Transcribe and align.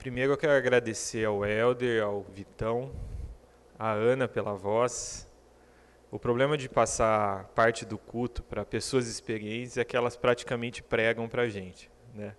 Primeiro 0.00 0.32
eu 0.32 0.38
quero 0.38 0.54
agradecer 0.54 1.26
ao 1.26 1.44
Helder, 1.44 2.02
ao 2.02 2.22
Vitão, 2.22 2.90
à 3.78 3.92
Ana 3.92 4.26
pela 4.26 4.54
voz. 4.54 5.28
O 6.10 6.18
problema 6.18 6.56
de 6.56 6.70
passar 6.70 7.44
parte 7.48 7.84
do 7.84 7.98
culto 7.98 8.42
para 8.42 8.64
pessoas 8.64 9.06
experientes 9.06 9.76
é 9.76 9.84
que 9.84 9.94
elas 9.94 10.16
praticamente 10.16 10.82
pregam 10.82 11.28
para 11.28 11.42
a 11.42 11.48
gente, 11.50 11.90
né? 12.14 12.34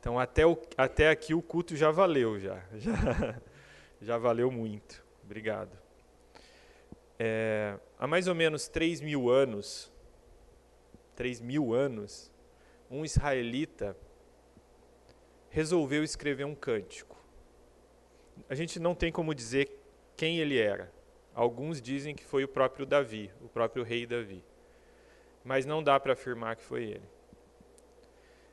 Então 0.00 0.18
até, 0.18 0.46
o, 0.46 0.58
até 0.78 1.10
aqui 1.10 1.34
o 1.34 1.42
culto 1.42 1.76
já 1.76 1.90
valeu, 1.90 2.40
já, 2.40 2.62
já, 2.72 3.38
já 4.00 4.16
valeu 4.16 4.50
muito. 4.50 5.04
Obrigado. 5.22 5.76
É, 7.18 7.78
há 7.98 8.06
mais 8.06 8.28
ou 8.28 8.34
menos 8.34 8.66
3 8.66 9.02
mil 9.02 9.28
anos, 9.28 9.92
3 11.16 11.38
mil 11.42 11.74
anos, 11.74 12.32
um 12.90 13.04
israelita 13.04 13.94
resolveu 15.54 16.02
escrever 16.02 16.44
um 16.44 16.54
cântico. 16.54 17.16
A 18.48 18.56
gente 18.56 18.80
não 18.80 18.92
tem 18.92 19.12
como 19.12 19.32
dizer 19.32 19.70
quem 20.16 20.38
ele 20.40 20.58
era. 20.58 20.92
Alguns 21.32 21.80
dizem 21.80 22.12
que 22.12 22.24
foi 22.24 22.42
o 22.42 22.48
próprio 22.48 22.84
Davi, 22.84 23.30
o 23.40 23.48
próprio 23.48 23.84
rei 23.84 24.04
Davi. 24.04 24.44
Mas 25.44 25.64
não 25.64 25.80
dá 25.80 26.00
para 26.00 26.14
afirmar 26.14 26.56
que 26.56 26.64
foi 26.64 26.82
ele. 26.82 27.08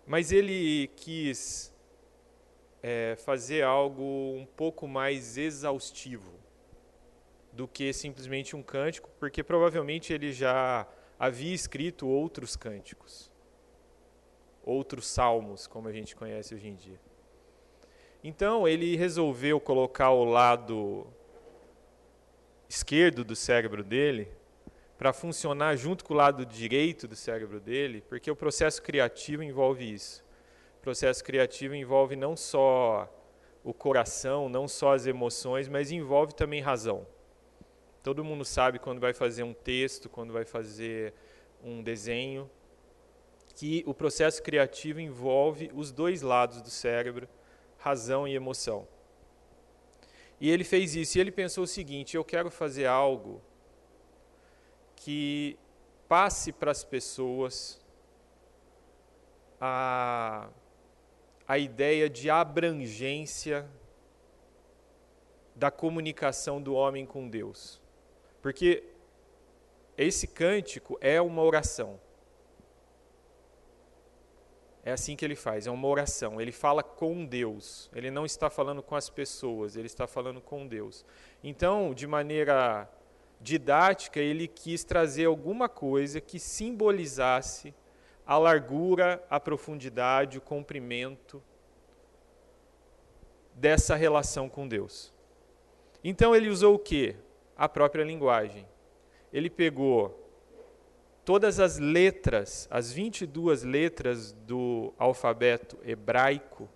Mas 0.05 0.31
ele 0.31 0.89
quis 0.95 1.73
é, 2.83 3.15
fazer 3.25 3.63
algo 3.63 4.35
um 4.35 4.45
pouco 4.45 4.87
mais 4.87 5.39
exaustivo 5.39 6.39
do 7.51 7.67
que 7.67 7.91
simplesmente 7.93 8.55
um 8.55 8.61
cântico, 8.61 9.09
porque 9.19 9.43
provavelmente 9.43 10.13
ele 10.13 10.31
já 10.31 10.87
havia 11.17 11.55
escrito 11.55 12.07
outros 12.07 12.55
cânticos, 12.55 13.30
outros 14.63 15.07
salmos, 15.07 15.67
como 15.67 15.87
a 15.87 15.91
gente 15.91 16.15
conhece 16.15 16.53
hoje 16.53 16.67
em 16.67 16.75
dia. 16.75 16.99
Então 18.23 18.67
ele 18.67 18.95
resolveu 18.95 19.59
colocar 19.59 20.11
o 20.11 20.23
lado 20.23 21.07
esquerdo 22.69 23.23
do 23.23 23.35
cérebro 23.35 23.83
dele 23.83 24.27
para 24.97 25.11
funcionar 25.11 25.75
junto 25.75 26.05
com 26.05 26.13
o 26.13 26.17
lado 26.17 26.45
direito 26.45 27.07
do 27.07 27.15
cérebro 27.15 27.59
dele, 27.59 28.03
porque 28.07 28.29
o 28.29 28.35
processo 28.35 28.81
criativo 28.83 29.41
envolve 29.41 29.91
isso. 29.91 30.23
O 30.77 30.81
processo 30.81 31.23
criativo 31.23 31.73
envolve 31.73 32.15
não 32.15 32.37
só 32.37 33.09
o 33.63 33.73
coração, 33.73 34.47
não 34.47 34.67
só 34.67 34.93
as 34.93 35.07
emoções, 35.07 35.67
mas 35.67 35.91
envolve 35.91 36.33
também 36.33 36.61
razão. 36.61 37.05
Todo 38.03 38.23
mundo 38.23 38.45
sabe 38.45 38.79
quando 38.79 38.99
vai 38.99 39.13
fazer 39.13 39.43
um 39.43 39.53
texto, 39.53 40.07
quando 40.09 40.33
vai 40.33 40.45
fazer 40.45 41.13
um 41.63 41.81
desenho, 41.83 42.49
que 43.51 43.83
o 43.85 43.93
processo 43.93 44.41
criativo 44.41 44.99
envolve 44.99 45.71
os 45.73 45.91
dois 45.91 46.21
lados 46.21 46.61
do 46.61 46.69
cérebro, 46.69 47.27
razão 47.77 48.27
e 48.27 48.35
emoção. 48.35 48.87
E 50.39 50.49
ele 50.49 50.63
fez 50.63 50.95
isso, 50.95 51.17
e 51.17 51.21
ele 51.21 51.31
pensou 51.31 51.63
o 51.65 51.67
seguinte: 51.67 52.15
eu 52.15 52.23
quero 52.23 52.49
fazer 52.49 52.85
algo 52.85 53.41
que 54.95 55.57
passe 56.07 56.51
para 56.51 56.71
as 56.71 56.83
pessoas 56.83 57.79
a, 59.59 60.49
a 61.47 61.57
ideia 61.57 62.09
de 62.09 62.29
abrangência 62.29 63.69
da 65.55 65.69
comunicação 65.69 66.61
do 66.61 66.73
homem 66.73 67.05
com 67.05 67.29
Deus. 67.29 67.79
Porque 68.41 68.83
esse 69.95 70.25
cântico 70.25 70.97
é 70.99 71.21
uma 71.21 71.43
oração. 71.43 71.99
É 74.83 74.91
assim 74.91 75.15
que 75.15 75.23
ele 75.23 75.35
faz, 75.35 75.67
é 75.67 75.71
uma 75.71 75.87
oração. 75.87 76.41
Ele 76.41 76.51
fala 76.51 76.81
com 76.81 77.25
Deus. 77.25 77.89
Ele 77.93 78.09
não 78.09 78.25
está 78.25 78.49
falando 78.49 78.81
com 78.81 78.95
as 78.95 79.09
pessoas, 79.09 79.75
ele 79.75 79.85
está 79.85 80.07
falando 80.07 80.41
com 80.41 80.67
Deus. 80.67 81.05
Então, 81.43 81.93
de 81.93 82.07
maneira 82.07 82.89
didática, 83.39 84.19
ele 84.19 84.47
quis 84.47 84.83
trazer 84.83 85.25
alguma 85.25 85.67
coisa 85.67 86.19
que 86.21 86.39
simbolizasse 86.39 87.73
a 88.25 88.37
largura, 88.37 89.23
a 89.29 89.39
profundidade, 89.39 90.37
o 90.37 90.41
comprimento 90.41 91.41
dessa 93.53 93.95
relação 93.95 94.47
com 94.47 94.67
Deus. 94.67 95.13
Então 96.03 96.35
ele 96.35 96.49
usou 96.49 96.75
o 96.75 96.79
que? 96.79 97.15
A 97.55 97.67
própria 97.67 98.03
linguagem. 98.03 98.67
Ele 99.31 99.49
pegou 99.49 100.20
todas 101.23 101.59
as 101.59 101.77
letras, 101.77 102.67
as 102.71 102.91
22 102.91 103.63
letras 103.63 104.31
do 104.31 104.93
alfabeto 104.97 105.77
hebraico, 105.83 106.69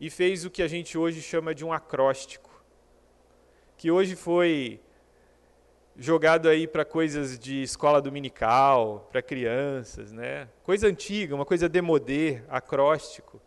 e 0.00 0.08
fez 0.08 0.44
o 0.44 0.50
que 0.50 0.62
a 0.62 0.68
gente 0.68 0.96
hoje 0.96 1.20
chama 1.20 1.54
de 1.54 1.64
um 1.64 1.72
acróstico, 1.72 2.62
que 3.76 3.90
hoje 3.90 4.14
foi 4.14 4.80
jogado 5.96 6.48
aí 6.48 6.68
para 6.68 6.84
coisas 6.84 7.36
de 7.36 7.62
escola 7.62 8.00
dominical, 8.00 9.08
para 9.10 9.20
crianças, 9.20 10.12
né? 10.12 10.48
Coisa 10.62 10.86
antiga, 10.86 11.34
uma 11.34 11.44
coisa 11.44 11.68
demodê, 11.68 12.42
acróstico. 12.48 13.40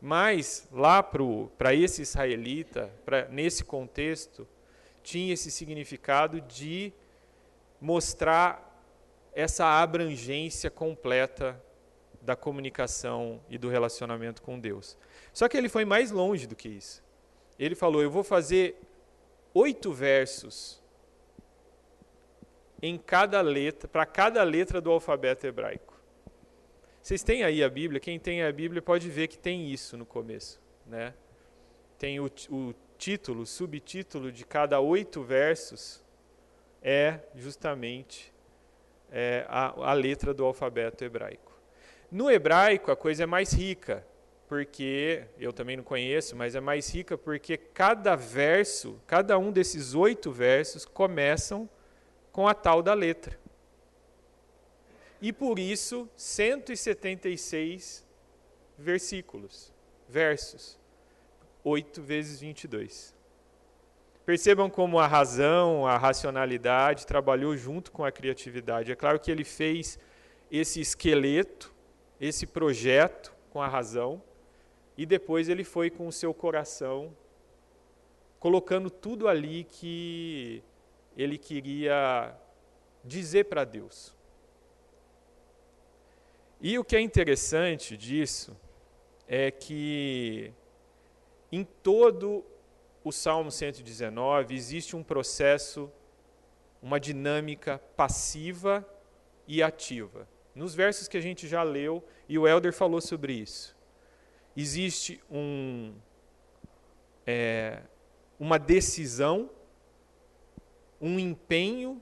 Mas 0.00 0.68
lá 0.72 1.02
para 1.02 1.72
esse 1.72 2.02
israelita, 2.02 2.90
pra, 3.04 3.28
nesse 3.28 3.64
contexto, 3.64 4.46
tinha 5.02 5.32
esse 5.32 5.50
significado 5.50 6.40
de 6.40 6.92
mostrar 7.80 8.73
essa 9.34 9.66
abrangência 9.66 10.70
completa 10.70 11.60
da 12.22 12.34
comunicação 12.34 13.40
e 13.50 13.58
do 13.58 13.68
relacionamento 13.68 14.40
com 14.40 14.58
Deus. 14.58 14.96
Só 15.32 15.48
que 15.48 15.56
ele 15.56 15.68
foi 15.68 15.84
mais 15.84 16.10
longe 16.10 16.46
do 16.46 16.56
que 16.56 16.68
isso. 16.68 17.02
Ele 17.58 17.74
falou: 17.74 18.02
Eu 18.02 18.10
vou 18.10 18.24
fazer 18.24 18.80
oito 19.52 19.92
versos 19.92 20.82
em 22.80 22.98
cada 22.98 23.40
letra, 23.40 23.88
para 23.88 24.04
cada 24.04 24.42
letra 24.42 24.80
do 24.80 24.90
alfabeto 24.90 25.46
hebraico. 25.46 25.94
Vocês 27.00 27.22
têm 27.22 27.42
aí 27.42 27.62
a 27.62 27.68
Bíblia? 27.68 28.00
Quem 28.00 28.18
tem 28.18 28.42
a 28.42 28.52
Bíblia 28.52 28.80
pode 28.80 29.08
ver 29.10 29.28
que 29.28 29.38
tem 29.38 29.70
isso 29.70 29.96
no 29.96 30.06
começo, 30.06 30.60
né? 30.86 31.14
Tem 31.98 32.18
o, 32.18 32.30
o 32.50 32.74
título, 32.98 33.42
o 33.42 33.46
subtítulo 33.46 34.32
de 34.32 34.44
cada 34.44 34.80
oito 34.80 35.22
versos 35.22 36.02
é 36.82 37.20
justamente 37.34 38.33
é, 39.16 39.46
a, 39.48 39.90
a 39.90 39.92
letra 39.92 40.34
do 40.34 40.44
alfabeto 40.44 41.04
hebraico. 41.04 41.56
No 42.10 42.28
hebraico 42.28 42.90
a 42.90 42.96
coisa 42.96 43.22
é 43.22 43.26
mais 43.26 43.52
rica, 43.52 44.04
porque 44.48 45.24
eu 45.38 45.52
também 45.52 45.76
não 45.76 45.84
conheço, 45.84 46.34
mas 46.34 46.56
é 46.56 46.60
mais 46.60 46.92
rica 46.92 47.16
porque 47.16 47.56
cada 47.56 48.16
verso, 48.16 49.00
cada 49.06 49.38
um 49.38 49.52
desses 49.52 49.94
oito 49.94 50.32
versos 50.32 50.84
começam 50.84 51.70
com 52.32 52.48
a 52.48 52.54
tal 52.54 52.82
da 52.82 52.92
letra. 52.92 53.38
E 55.22 55.32
por 55.32 55.58
isso, 55.58 56.08
176 56.16 58.04
versículos, 58.76 59.72
versos. 60.08 60.78
8 61.64 62.02
vezes 62.02 62.40
22. 62.40 63.13
Percebam 64.24 64.70
como 64.70 64.98
a 64.98 65.06
razão, 65.06 65.86
a 65.86 65.98
racionalidade 65.98 67.06
trabalhou 67.06 67.56
junto 67.56 67.92
com 67.92 68.04
a 68.04 68.10
criatividade. 68.10 68.90
É 68.90 68.96
claro 68.96 69.20
que 69.20 69.30
ele 69.30 69.44
fez 69.44 69.98
esse 70.50 70.80
esqueleto, 70.80 71.74
esse 72.20 72.46
projeto 72.46 73.34
com 73.50 73.60
a 73.60 73.68
razão, 73.68 74.22
e 74.96 75.04
depois 75.04 75.48
ele 75.48 75.64
foi 75.64 75.90
com 75.90 76.06
o 76.06 76.12
seu 76.12 76.32
coração 76.32 77.14
colocando 78.44 78.90
tudo 78.90 79.26
ali 79.26 79.64
que 79.64 80.62
ele 81.16 81.38
queria 81.38 82.36
dizer 83.02 83.44
para 83.44 83.64
Deus. 83.64 84.14
E 86.60 86.78
o 86.78 86.84
que 86.84 86.94
é 86.94 87.00
interessante 87.00 87.96
disso 87.96 88.54
é 89.26 89.50
que 89.50 90.52
em 91.50 91.64
todo 91.64 92.44
o 93.04 93.12
Salmo 93.12 93.50
119 93.50 94.54
existe 94.54 94.96
um 94.96 95.02
processo, 95.02 95.92
uma 96.82 96.98
dinâmica 96.98 97.78
passiva 97.96 98.84
e 99.46 99.62
ativa. 99.62 100.26
Nos 100.54 100.74
versos 100.74 101.06
que 101.06 101.16
a 101.16 101.20
gente 101.20 101.46
já 101.46 101.62
leu, 101.62 102.02
e 102.28 102.38
o 102.38 102.48
Elder 102.48 102.72
falou 102.72 103.00
sobre 103.00 103.34
isso, 103.34 103.76
existe 104.56 105.20
um, 105.30 105.94
é, 107.26 107.82
uma 108.40 108.58
decisão 108.58 109.50
um 111.04 111.18
empenho, 111.18 112.00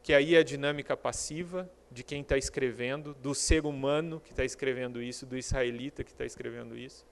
que 0.00 0.14
aí 0.14 0.36
é 0.36 0.38
a 0.38 0.44
dinâmica 0.44 0.96
passiva 0.96 1.68
de 1.90 2.04
quem 2.04 2.20
está 2.20 2.36
escrevendo, 2.36 3.12
do 3.14 3.34
ser 3.34 3.66
humano 3.66 4.20
que 4.20 4.30
está 4.30 4.44
escrevendo 4.44 5.02
isso, 5.02 5.26
do 5.26 5.36
israelita 5.36 6.04
que 6.04 6.12
está 6.12 6.24
escrevendo 6.24 6.76
isso. 6.78 7.04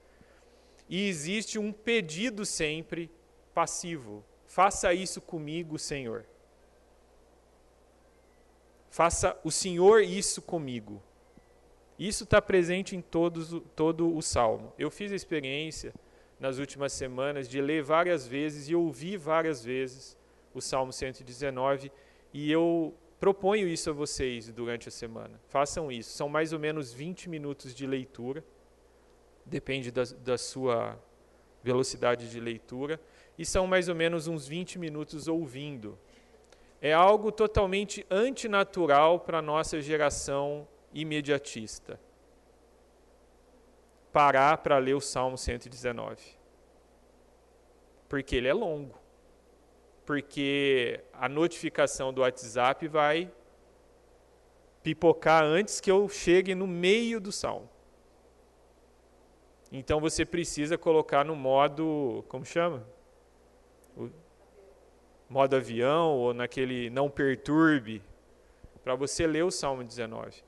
E 0.92 1.08
existe 1.08 1.58
um 1.58 1.72
pedido 1.72 2.44
sempre 2.44 3.10
passivo: 3.54 4.22
faça 4.44 4.92
isso 4.92 5.22
comigo, 5.22 5.78
Senhor. 5.78 6.26
Faça 8.90 9.34
o 9.42 9.50
Senhor 9.50 10.02
isso 10.02 10.42
comigo. 10.42 11.02
Isso 11.98 12.24
está 12.24 12.42
presente 12.42 12.94
em 12.94 13.00
todos, 13.00 13.58
todo 13.74 14.14
o 14.14 14.20
salmo. 14.20 14.70
Eu 14.78 14.90
fiz 14.90 15.10
a 15.12 15.16
experiência 15.16 15.94
nas 16.38 16.58
últimas 16.58 16.92
semanas 16.92 17.48
de 17.48 17.58
ler 17.62 17.82
várias 17.82 18.26
vezes 18.26 18.68
e 18.68 18.74
ouvir 18.74 19.16
várias 19.16 19.64
vezes 19.64 20.14
o 20.52 20.60
Salmo 20.60 20.92
119 20.92 21.90
e 22.34 22.52
eu 22.52 22.94
proponho 23.18 23.66
isso 23.66 23.88
a 23.88 23.94
vocês 23.94 24.52
durante 24.52 24.88
a 24.88 24.90
semana. 24.90 25.40
Façam 25.48 25.90
isso. 25.90 26.10
São 26.10 26.28
mais 26.28 26.52
ou 26.52 26.58
menos 26.58 26.92
20 26.92 27.30
minutos 27.30 27.74
de 27.74 27.86
leitura, 27.86 28.44
depende 29.44 29.90
da, 29.90 30.02
da 30.24 30.38
sua 30.38 30.98
velocidade 31.62 32.30
de 32.30 32.40
leitura, 32.40 33.00
e 33.38 33.44
são 33.44 33.66
mais 33.66 33.88
ou 33.88 33.94
menos 33.94 34.26
uns 34.26 34.46
20 34.46 34.78
minutos 34.78 35.28
ouvindo. 35.28 35.98
É 36.80 36.92
algo 36.92 37.30
totalmente 37.30 38.04
antinatural 38.10 39.20
para 39.20 39.38
a 39.38 39.42
nossa 39.42 39.80
geração 39.80 40.66
imediatista. 40.92 41.98
Parar 44.12 44.58
para 44.58 44.78
ler 44.78 44.94
o 44.94 45.00
Salmo 45.00 45.38
119. 45.38 46.20
Porque 48.08 48.36
ele 48.36 48.48
é 48.48 48.52
longo. 48.52 48.98
Porque 50.04 51.00
a 51.12 51.28
notificação 51.28 52.12
do 52.12 52.20
WhatsApp 52.20 52.86
vai 52.88 53.32
pipocar 54.82 55.44
antes 55.44 55.80
que 55.80 55.90
eu 55.90 56.08
chegue 56.08 56.54
no 56.54 56.66
meio 56.66 57.20
do 57.20 57.30
salmo. 57.30 57.70
Então 59.74 59.98
você 59.98 60.26
precisa 60.26 60.76
colocar 60.76 61.24
no 61.24 61.34
modo, 61.34 62.22
como 62.28 62.44
chama? 62.44 62.86
O 63.96 64.10
modo 65.30 65.56
avião 65.56 66.10
ou 66.10 66.34
naquele 66.34 66.90
não 66.90 67.08
perturbe 67.08 68.02
para 68.84 68.94
você 68.94 69.26
ler 69.26 69.44
o 69.44 69.50
Salmo 69.50 69.82
19. 69.82 70.44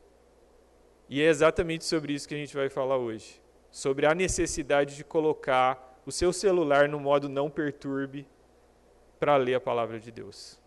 E 1.09 1.23
é 1.23 1.25
exatamente 1.25 1.87
sobre 1.87 2.13
isso 2.13 2.29
que 2.29 2.35
a 2.35 2.39
gente 2.39 2.55
vai 2.55 2.69
falar 2.69 2.99
hoje, 2.99 3.41
sobre 3.71 4.05
a 4.05 4.15
necessidade 4.15 4.95
de 4.95 5.03
colocar 5.03 6.03
o 6.05 6.13
seu 6.13 6.31
celular 6.31 6.87
no 6.87 7.01
modo 7.01 7.27
não 7.27 7.49
perturbe 7.49 8.27
para 9.19 9.39
ler 9.39 9.55
a 9.55 9.61
palavra 9.61 9.99
de 9.99 10.13
Deus. 10.13 10.61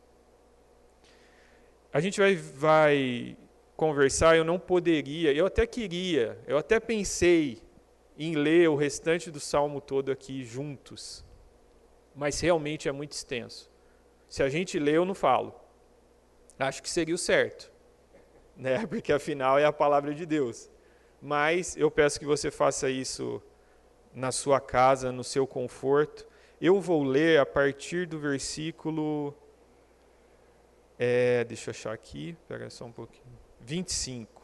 A 1.93 1.99
gente 1.99 2.19
vai, 2.19 2.35
vai 2.35 3.37
conversar, 3.75 4.35
eu 4.35 4.43
não 4.43 4.57
poderia, 4.57 5.31
eu 5.31 5.45
até 5.45 5.67
queria, 5.67 6.39
eu 6.47 6.57
até 6.57 6.79
pensei 6.79 7.66
em 8.17 8.35
ler 8.35 8.67
o 8.69 8.75
restante 8.75 9.29
do 9.29 9.39
salmo 9.39 9.79
todo 9.79 10.11
aqui 10.11 10.43
juntos, 10.43 11.23
mas 12.15 12.39
realmente 12.39 12.89
é 12.89 12.91
muito 12.91 13.11
extenso. 13.11 13.69
Se 14.27 14.41
a 14.41 14.49
gente 14.49 14.79
lê, 14.79 14.97
eu 14.97 15.05
não 15.05 15.13
falo. 15.13 15.53
Acho 16.57 16.81
que 16.81 16.89
seria 16.89 17.13
o 17.13 17.17
certo, 17.17 17.71
né? 18.55 18.85
porque 18.87 19.13
afinal 19.13 19.59
é 19.59 19.65
a 19.65 19.71
palavra 19.71 20.13
de 20.13 20.25
Deus. 20.25 20.69
Mas 21.21 21.77
eu 21.77 21.91
peço 21.91 22.19
que 22.19 22.25
você 22.25 22.49
faça 22.49 22.89
isso 22.89 23.41
na 24.13 24.31
sua 24.31 24.59
casa, 24.59 25.11
no 25.11 25.23
seu 25.23 25.45
conforto. 25.45 26.25
Eu 26.59 26.81
vou 26.81 27.03
ler 27.03 27.39
a 27.39 27.45
partir 27.45 28.07
do 28.07 28.17
versículo. 28.17 29.33
É, 30.97 31.43
deixa 31.43 31.69
eu 31.69 31.71
achar 31.71 31.93
aqui, 31.93 32.35
pega 32.47 32.67
só 32.71 32.85
um 32.85 32.91
pouquinho. 32.91 33.37
25 33.61 34.36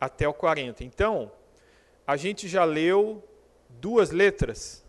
até 0.00 0.26
o 0.26 0.32
40. 0.32 0.82
Então, 0.82 1.30
a 2.06 2.16
gente 2.16 2.48
já 2.48 2.64
leu 2.64 3.22
duas 3.68 4.10
letras. 4.10 4.84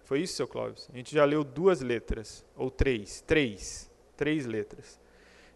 Foi 0.00 0.20
isso, 0.20 0.34
seu 0.34 0.48
Clóvis? 0.48 0.88
A 0.92 0.96
gente 0.96 1.14
já 1.14 1.24
leu 1.24 1.44
duas 1.44 1.80
letras, 1.80 2.44
ou 2.56 2.70
três, 2.70 3.20
três, 3.20 3.90
três 4.16 4.46
letras. 4.46 4.98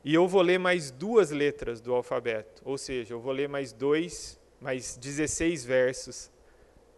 E 0.04 0.12
eu 0.12 0.28
vou 0.28 0.42
ler 0.42 0.58
mais 0.58 0.90
duas 0.90 1.30
letras 1.30 1.80
do 1.80 1.94
alfabeto, 1.94 2.60
ou 2.64 2.76
seja, 2.76 3.14
eu 3.14 3.20
vou 3.20 3.32
ler 3.32 3.48
mais 3.48 3.72
dois, 3.72 4.38
mais 4.60 4.96
16 4.96 5.64
versos 5.64 6.30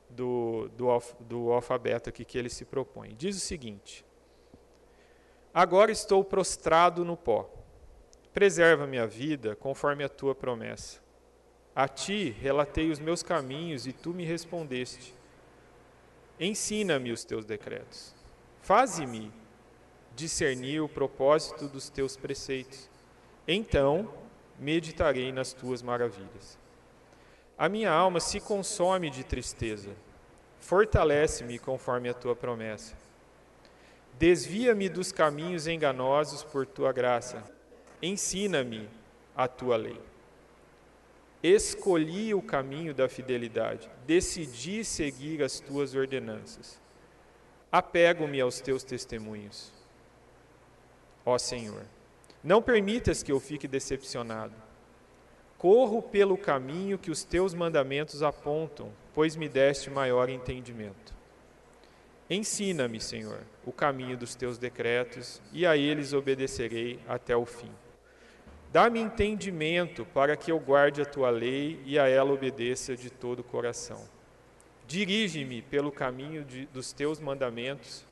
do, 0.09 0.69
do, 0.77 0.87
do 1.21 1.53
alfabeto 1.53 2.09
aqui 2.09 2.25
que 2.25 2.39
ele 2.39 2.49
se 2.49 2.65
propõe. 2.65 3.15
Diz 3.15 3.37
o 3.37 3.41
seguinte: 3.41 4.05
Agora 5.53 5.93
estou 5.93 6.25
prostrado 6.25 7.05
no 7.05 7.17
pó. 7.17 7.49
Preserva 8.33 8.87
minha 8.87 9.07
vida 9.07 9.55
conforme 9.55 10.03
a 10.03 10.09
tua 10.09 10.35
promessa. 10.35 11.04
A 11.75 11.89
ti 11.89 12.31
relatei 12.41 12.91
os 12.91 13.01
meus 13.01 13.23
caminhos 13.23 13.87
e 13.87 13.93
tu 13.93 14.11
me 14.11 14.25
respondeste. 14.25 15.15
Ensina-me 16.39 17.11
os 17.11 17.25
teus 17.25 17.45
decretos. 17.45 18.15
Faze-me 18.63 19.33
discernir 20.15 20.81
o 20.81 20.89
propósito 20.89 21.67
dos 21.67 21.89
teus 21.89 22.17
preceitos. 22.17 22.89
Então 23.47 24.13
meditarei 24.59 25.33
nas 25.33 25.53
tuas 25.53 25.83
maravilhas. 25.83 26.59
A 27.59 27.69
minha 27.69 27.91
alma 27.91 28.21
se 28.21 28.41
consome 28.41 29.11
de 29.11 29.25
tristeza. 29.25 29.91
Fortalece-me 30.61 31.59
conforme 31.59 32.09
a 32.09 32.15
tua 32.15 32.35
promessa. 32.37 32.97
Desvia-me 34.19 34.89
dos 34.89 35.11
caminhos 35.11 35.67
enganosos 35.67 36.45
por 36.45 36.67
tua 36.67 36.93
graça. 36.93 37.43
Ensina-me 38.01 38.89
a 39.37 39.49
tua 39.49 39.77
lei. 39.77 40.01
Escolhi 41.47 42.33
o 42.33 42.41
caminho 42.41 42.95
da 42.95 43.07
fidelidade, 43.07 43.91
decidi 44.07 44.83
seguir 44.83 45.43
as 45.43 45.61
tuas 45.61 45.95
ordenanças. 45.95 46.81
Apego-me 47.71 48.41
aos 48.41 48.63
teus 48.63 48.83
testemunhos. 48.83 49.71
Ó 51.23 51.37
Senhor, 51.37 51.83
não 52.43 52.63
permitas 52.63 53.23
que 53.23 53.31
eu 53.31 53.39
fique 53.39 53.69
decepcionado. 53.69 54.55
Corro 55.59 56.01
pelo 56.01 56.39
caminho 56.39 56.97
que 56.97 57.11
os 57.11 57.25
teus 57.25 57.53
mandamentos 57.53 58.23
apontam, 58.23 58.91
pois 59.13 59.37
me 59.37 59.47
deste 59.47 59.91
maior 59.91 60.31
entendimento. 60.31 61.13
Ensina-me, 62.31 63.03
Senhor, 63.03 63.43
o 63.67 63.73
caminho 63.73 64.17
dos 64.17 64.35
teus 64.35 64.57
decretos, 64.57 65.43
e 65.53 65.67
a 65.67 65.77
eles 65.77 66.15
obedecerei 66.15 66.99
até 67.07 67.37
o 67.37 67.45
fim. 67.45 67.71
Dá-me 68.75 68.99
entendimento 68.99 70.05
para 70.05 70.37
que 70.37 70.51
eu 70.51 70.59
guarde 70.59 71.01
a 71.01 71.05
tua 71.05 71.31
lei 71.31 71.81
e 71.87 71.97
a 71.97 72.09
ela 72.09 72.33
obedeça 72.33 72.97
de 72.97 73.09
todo 73.09 73.39
o 73.39 73.45
coração. 73.45 74.05
Dirige-me 74.85 75.63
pelo 75.63 75.93
caminho 75.93 76.45
de, 76.45 76.67
dos 76.67 76.93
teus 76.93 77.21
mandamentos, 77.21 78.05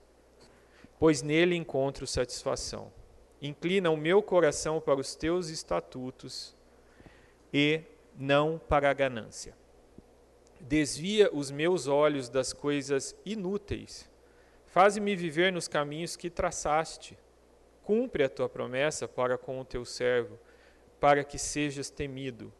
pois 1.00 1.20
nele 1.20 1.56
encontro 1.56 2.06
satisfação. 2.06 2.92
Inclina 3.42 3.90
o 3.90 3.96
meu 3.96 4.22
coração 4.22 4.80
para 4.80 5.00
os 5.00 5.16
teus 5.16 5.48
estatutos 5.48 6.54
e 7.52 7.80
não 8.16 8.56
para 8.68 8.88
a 8.88 8.94
ganância. 8.94 9.56
Desvia 10.60 11.28
os 11.34 11.50
meus 11.50 11.88
olhos 11.88 12.28
das 12.28 12.52
coisas 12.52 13.16
inúteis. 13.26 14.08
Faze-me 14.66 15.16
viver 15.16 15.52
nos 15.52 15.66
caminhos 15.66 16.14
que 16.14 16.30
traçaste. 16.30 17.18
Cumpre 17.82 18.22
a 18.22 18.28
tua 18.28 18.48
promessa 18.48 19.08
para 19.08 19.36
com 19.36 19.60
o 19.60 19.64
teu 19.64 19.84
servo 19.84 20.38
para 21.02 21.24
que 21.24 21.36
sejas 21.36 21.90
temido. 21.90 22.52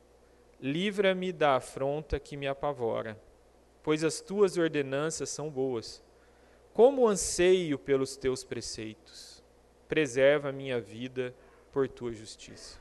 Livra-me 0.61 1.31
da 1.31 1.55
afronta 1.55 2.19
que 2.19 2.37
me 2.37 2.49
apavora, 2.49 3.17
pois 3.85 4.03
as 4.03 4.21
tuas 4.21 4.59
ordenanças 4.59 5.31
são 5.31 5.49
boas. 5.49 6.03
Como 6.75 7.07
anseio 7.07 7.79
pelos 7.79 8.17
teus 8.17 8.43
preceitos. 8.43 9.45
Preserva 9.87 10.49
a 10.49 10.53
minha 10.53 10.81
vida 10.81 11.33
por 11.71 11.89
tua 11.89 12.13
justiça. 12.13 12.81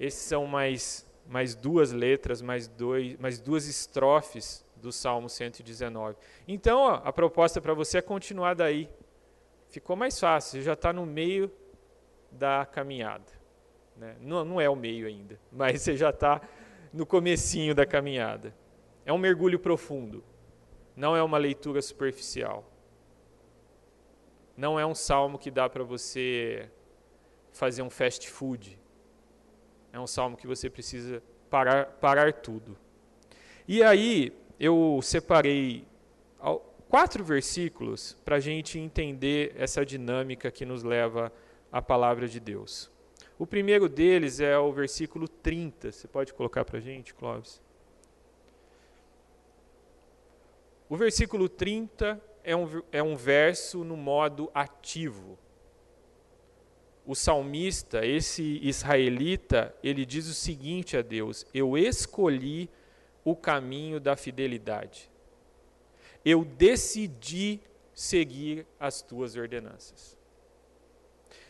Esses 0.00 0.22
são 0.22 0.46
mais, 0.48 1.06
mais 1.24 1.54
duas 1.54 1.92
letras, 1.92 2.42
mais, 2.42 2.66
dois, 2.66 3.16
mais 3.18 3.38
duas 3.38 3.68
estrofes 3.68 4.64
do 4.74 4.90
Salmo 4.90 5.28
119. 5.28 6.16
Então, 6.48 6.80
ó, 6.80 6.94
a 7.04 7.12
proposta 7.12 7.60
para 7.60 7.72
você 7.72 7.98
é 7.98 8.02
continuar 8.02 8.54
daí. 8.54 8.90
Ficou 9.68 9.94
mais 9.94 10.18
fácil, 10.18 10.60
já 10.60 10.72
está 10.72 10.92
no 10.92 11.06
meio 11.06 11.52
da 12.32 12.66
caminhada. 12.66 13.35
Né? 13.96 14.16
Não, 14.20 14.44
não 14.44 14.60
é 14.60 14.68
o 14.68 14.76
meio 14.76 15.06
ainda, 15.06 15.38
mas 15.50 15.82
você 15.82 15.96
já 15.96 16.10
está 16.10 16.40
no 16.92 17.06
comecinho 17.06 17.74
da 17.74 17.86
caminhada. 17.86 18.54
É 19.04 19.12
um 19.12 19.18
mergulho 19.18 19.58
profundo, 19.58 20.22
não 20.94 21.16
é 21.16 21.22
uma 21.22 21.38
leitura 21.38 21.80
superficial. 21.80 22.64
Não 24.56 24.80
é 24.80 24.86
um 24.86 24.94
salmo 24.94 25.38
que 25.38 25.50
dá 25.50 25.68
para 25.68 25.84
você 25.84 26.70
fazer 27.52 27.82
um 27.82 27.90
fast 27.90 28.28
food. 28.30 28.78
É 29.92 30.00
um 30.00 30.06
salmo 30.06 30.36
que 30.36 30.46
você 30.46 30.70
precisa 30.70 31.22
parar, 31.50 31.86
parar 31.86 32.32
tudo. 32.32 32.76
E 33.68 33.82
aí 33.82 34.32
eu 34.58 35.00
separei 35.02 35.86
quatro 36.88 37.22
versículos 37.24 38.16
para 38.24 38.36
a 38.36 38.40
gente 38.40 38.78
entender 38.78 39.54
essa 39.58 39.84
dinâmica 39.84 40.50
que 40.50 40.64
nos 40.64 40.82
leva 40.82 41.32
à 41.70 41.82
palavra 41.82 42.28
de 42.28 42.40
Deus. 42.40 42.90
O 43.38 43.46
primeiro 43.46 43.88
deles 43.88 44.40
é 44.40 44.58
o 44.58 44.72
versículo 44.72 45.28
30. 45.28 45.92
Você 45.92 46.08
pode 46.08 46.32
colocar 46.32 46.64
para 46.64 46.78
a 46.78 46.80
gente, 46.80 47.12
Clóvis? 47.12 47.60
O 50.88 50.96
versículo 50.96 51.48
30 51.48 52.20
é 52.42 52.56
um, 52.56 52.82
é 52.92 53.02
um 53.02 53.16
verso 53.16 53.84
no 53.84 53.96
modo 53.96 54.50
ativo. 54.54 55.38
O 57.04 57.14
salmista, 57.14 58.06
esse 58.06 58.58
israelita, 58.62 59.74
ele 59.82 60.06
diz 60.06 60.26
o 60.28 60.34
seguinte 60.34 60.96
a 60.96 61.02
Deus: 61.02 61.44
Eu 61.52 61.76
escolhi 61.76 62.70
o 63.24 63.36
caminho 63.36 64.00
da 64.00 64.16
fidelidade. 64.16 65.10
Eu 66.24 66.44
decidi 66.44 67.60
seguir 67.92 68.66
as 68.78 69.02
tuas 69.02 69.36
ordenanças. 69.36 70.15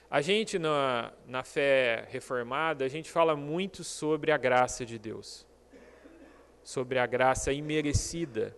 A 0.09 0.21
gente, 0.21 0.59
na, 0.59 1.13
na 1.27 1.43
fé 1.43 2.07
reformada, 2.11 2.85
a 2.85 2.89
gente 2.89 3.11
fala 3.11 3.35
muito 3.35 3.83
sobre 3.83 4.31
a 4.31 4.37
graça 4.37 4.87
de 4.87 4.99
Deus, 4.99 5.45
sobre 6.63 6.99
a 6.99 7.07
graça 7.07 7.53
imerecida. 7.53 8.57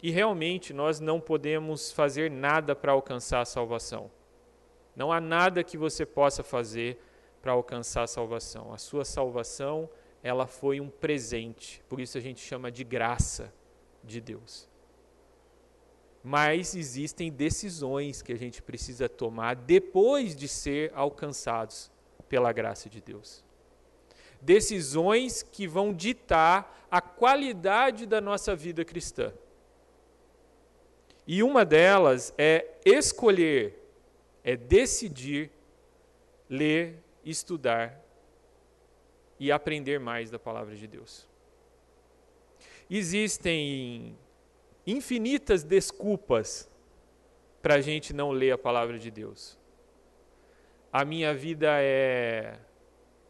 E 0.00 0.10
realmente 0.10 0.72
nós 0.72 1.00
não 1.00 1.20
podemos 1.20 1.90
fazer 1.90 2.30
nada 2.30 2.76
para 2.76 2.92
alcançar 2.92 3.40
a 3.40 3.44
salvação. 3.44 4.10
Não 4.94 5.10
há 5.12 5.20
nada 5.20 5.64
que 5.64 5.76
você 5.76 6.06
possa 6.06 6.44
fazer 6.44 6.98
para 7.40 7.52
alcançar 7.52 8.04
a 8.04 8.06
salvação. 8.06 8.72
A 8.72 8.78
sua 8.78 9.04
salvação, 9.04 9.90
ela 10.22 10.46
foi 10.46 10.80
um 10.80 10.88
presente. 10.88 11.82
Por 11.88 12.00
isso 12.00 12.16
a 12.16 12.20
gente 12.20 12.40
chama 12.40 12.70
de 12.70 12.84
graça 12.84 13.52
de 14.04 14.20
Deus. 14.20 14.68
Mas 16.22 16.74
existem 16.74 17.30
decisões 17.30 18.22
que 18.22 18.32
a 18.32 18.36
gente 18.36 18.62
precisa 18.62 19.08
tomar 19.08 19.56
depois 19.56 20.36
de 20.36 20.46
ser 20.46 20.92
alcançados 20.94 21.90
pela 22.28 22.52
graça 22.52 22.88
de 22.88 23.00
Deus. 23.00 23.44
Decisões 24.40 25.42
que 25.42 25.66
vão 25.66 25.92
ditar 25.92 26.86
a 26.90 27.00
qualidade 27.00 28.06
da 28.06 28.20
nossa 28.20 28.54
vida 28.54 28.84
cristã. 28.84 29.32
E 31.26 31.42
uma 31.42 31.64
delas 31.64 32.32
é 32.36 32.66
escolher 32.84 33.82
é 34.44 34.56
decidir 34.56 35.50
ler, 36.48 37.02
estudar 37.24 37.98
e 39.38 39.50
aprender 39.50 39.98
mais 39.98 40.30
da 40.30 40.38
palavra 40.38 40.76
de 40.76 40.86
Deus. 40.86 41.26
Existem 42.90 44.16
infinitas 44.86 45.62
desculpas 45.62 46.70
para 47.60 47.76
a 47.76 47.80
gente 47.80 48.12
não 48.12 48.30
ler 48.30 48.52
a 48.52 48.58
palavra 48.58 48.98
de 48.98 49.10
Deus. 49.10 49.58
A 50.92 51.04
minha 51.04 51.32
vida 51.34 51.68
é 51.80 52.58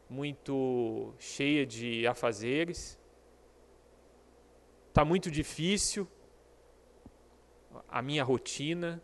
muito 0.09 1.13
cheia 1.19 1.65
de 1.65 2.07
afazeres, 2.07 2.99
está 4.89 5.05
muito 5.05 5.31
difícil 5.31 6.07
a 7.89 8.03
minha 8.03 8.23
rotina 8.23 9.03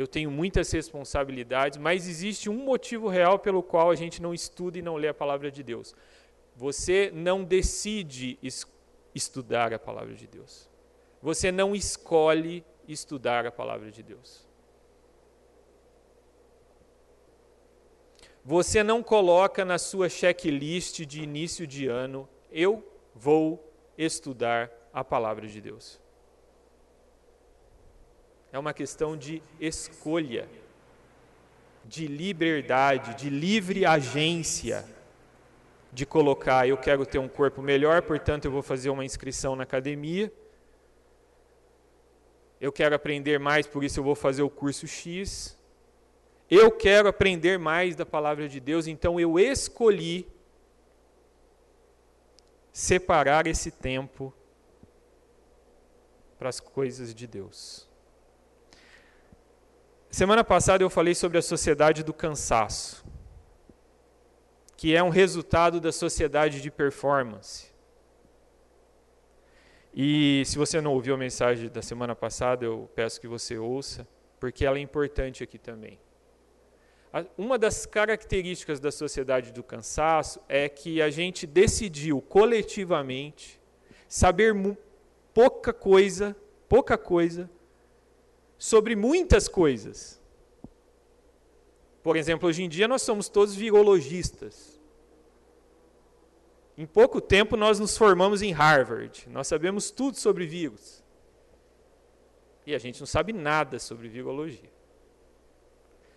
eu 0.00 0.06
tenho 0.06 0.30
muitas 0.30 0.72
responsabilidades, 0.72 1.76
mas 1.76 2.08
existe 2.08 2.48
um 2.48 2.64
motivo 2.64 3.06
real 3.06 3.38
pelo 3.38 3.62
qual 3.62 3.90
a 3.90 3.94
gente 3.94 4.22
não 4.22 4.32
estuda 4.32 4.78
e 4.78 4.82
não 4.82 4.96
lê 4.96 5.08
a 5.08 5.12
palavra 5.12 5.50
de 5.50 5.62
Deus. 5.62 5.94
Você 6.56 7.10
não 7.12 7.44
decide 7.44 8.38
estudar 9.14 9.74
a 9.74 9.78
palavra 9.78 10.14
de 10.14 10.26
Deus. 10.26 10.69
Você 11.22 11.52
não 11.52 11.74
escolhe 11.74 12.64
estudar 12.88 13.46
a 13.46 13.52
palavra 13.52 13.90
de 13.90 14.02
Deus. 14.02 14.48
Você 18.44 18.82
não 18.82 19.02
coloca 19.02 19.64
na 19.64 19.78
sua 19.78 20.08
checklist 20.08 21.00
de 21.04 21.22
início 21.22 21.66
de 21.66 21.86
ano, 21.86 22.28
eu 22.50 22.84
vou 23.14 23.70
estudar 23.98 24.70
a 24.92 25.04
palavra 25.04 25.46
de 25.46 25.60
Deus. 25.60 26.00
É 28.50 28.58
uma 28.58 28.72
questão 28.72 29.16
de 29.16 29.42
escolha, 29.60 30.48
de 31.84 32.06
liberdade, 32.06 33.14
de 33.14 33.28
livre 33.28 33.84
agência 33.84 34.84
de 35.92 36.06
colocar, 36.06 36.68
eu 36.68 36.76
quero 36.76 37.04
ter 37.04 37.18
um 37.18 37.28
corpo 37.28 37.60
melhor, 37.60 38.02
portanto 38.02 38.44
eu 38.44 38.50
vou 38.50 38.62
fazer 38.62 38.90
uma 38.90 39.04
inscrição 39.04 39.56
na 39.56 39.64
academia. 39.64 40.32
Eu 42.60 42.70
quero 42.70 42.94
aprender 42.94 43.38
mais, 43.38 43.66
por 43.66 43.82
isso 43.82 44.00
eu 44.00 44.04
vou 44.04 44.14
fazer 44.14 44.42
o 44.42 44.50
curso 44.50 44.86
X. 44.86 45.56
Eu 46.50 46.70
quero 46.70 47.08
aprender 47.08 47.58
mais 47.58 47.96
da 47.96 48.04
palavra 48.04 48.48
de 48.48 48.60
Deus, 48.60 48.86
então 48.86 49.18
eu 49.18 49.38
escolhi 49.38 50.28
separar 52.72 53.46
esse 53.46 53.70
tempo 53.70 54.34
para 56.38 56.48
as 56.48 56.60
coisas 56.60 57.14
de 57.14 57.26
Deus. 57.26 57.88
Semana 60.10 60.42
passada 60.42 60.82
eu 60.82 60.90
falei 60.90 61.14
sobre 61.14 61.38
a 61.38 61.42
sociedade 61.42 62.02
do 62.02 62.12
cansaço, 62.12 63.04
que 64.76 64.94
é 64.94 65.02
um 65.02 65.08
resultado 65.08 65.80
da 65.80 65.92
sociedade 65.92 66.60
de 66.60 66.70
performance. 66.70 67.69
E 69.92 70.42
se 70.46 70.56
você 70.56 70.80
não 70.80 70.94
ouviu 70.94 71.14
a 71.14 71.18
mensagem 71.18 71.68
da 71.68 71.82
semana 71.82 72.14
passada, 72.14 72.64
eu 72.64 72.88
peço 72.94 73.20
que 73.20 73.26
você 73.26 73.58
ouça, 73.58 74.06
porque 74.38 74.64
ela 74.64 74.78
é 74.78 74.80
importante 74.80 75.42
aqui 75.42 75.58
também. 75.58 75.98
Uma 77.36 77.58
das 77.58 77.86
características 77.86 78.78
da 78.78 78.92
sociedade 78.92 79.52
do 79.52 79.64
cansaço 79.64 80.40
é 80.48 80.68
que 80.68 81.02
a 81.02 81.10
gente 81.10 81.44
decidiu 81.44 82.20
coletivamente 82.20 83.60
saber 84.08 84.54
pouca 85.34 85.72
coisa, 85.72 86.36
pouca 86.68 86.96
coisa 86.96 87.50
sobre 88.56 88.94
muitas 88.94 89.48
coisas. 89.48 90.20
Por 92.00 92.16
exemplo, 92.16 92.48
hoje 92.48 92.62
em 92.62 92.68
dia 92.68 92.86
nós 92.86 93.02
somos 93.02 93.28
todos 93.28 93.54
virologistas. 93.54 94.79
Em 96.80 96.86
pouco 96.86 97.20
tempo 97.20 97.58
nós 97.58 97.78
nos 97.78 97.94
formamos 97.94 98.40
em 98.40 98.52
Harvard. 98.52 99.28
Nós 99.28 99.46
sabemos 99.46 99.90
tudo 99.90 100.16
sobre 100.16 100.46
vírus. 100.46 101.04
E 102.64 102.74
a 102.74 102.78
gente 102.78 102.98
não 102.98 103.06
sabe 103.06 103.34
nada 103.34 103.78
sobre 103.78 104.08
virologia. 104.08 104.72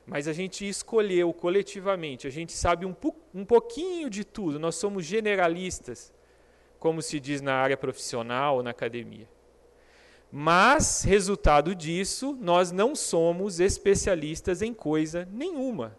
Mas 0.06 0.26
a 0.26 0.32
gente 0.32 0.66
escolheu 0.66 1.34
coletivamente, 1.34 2.28
a 2.28 2.30
gente 2.30 2.54
sabe 2.54 2.86
um, 2.86 2.96
um 3.34 3.44
pouquinho 3.44 4.10
de 4.10 4.24
tudo. 4.24 4.58
Nós 4.58 4.76
somos 4.76 5.04
generalistas, 5.04 6.14
como 6.80 7.02
se 7.02 7.20
diz 7.20 7.42
na 7.42 7.56
área 7.56 7.76
profissional 7.76 8.56
ou 8.56 8.64
na 8.64 8.70
academia. 8.70 9.28
Mas, 10.32 11.04
resultado 11.04 11.76
disso, 11.76 12.38
nós 12.40 12.72
não 12.72 12.96
somos 12.96 13.60
especialistas 13.60 14.62
em 14.62 14.74
coisa 14.74 15.28
nenhuma. 15.30 15.94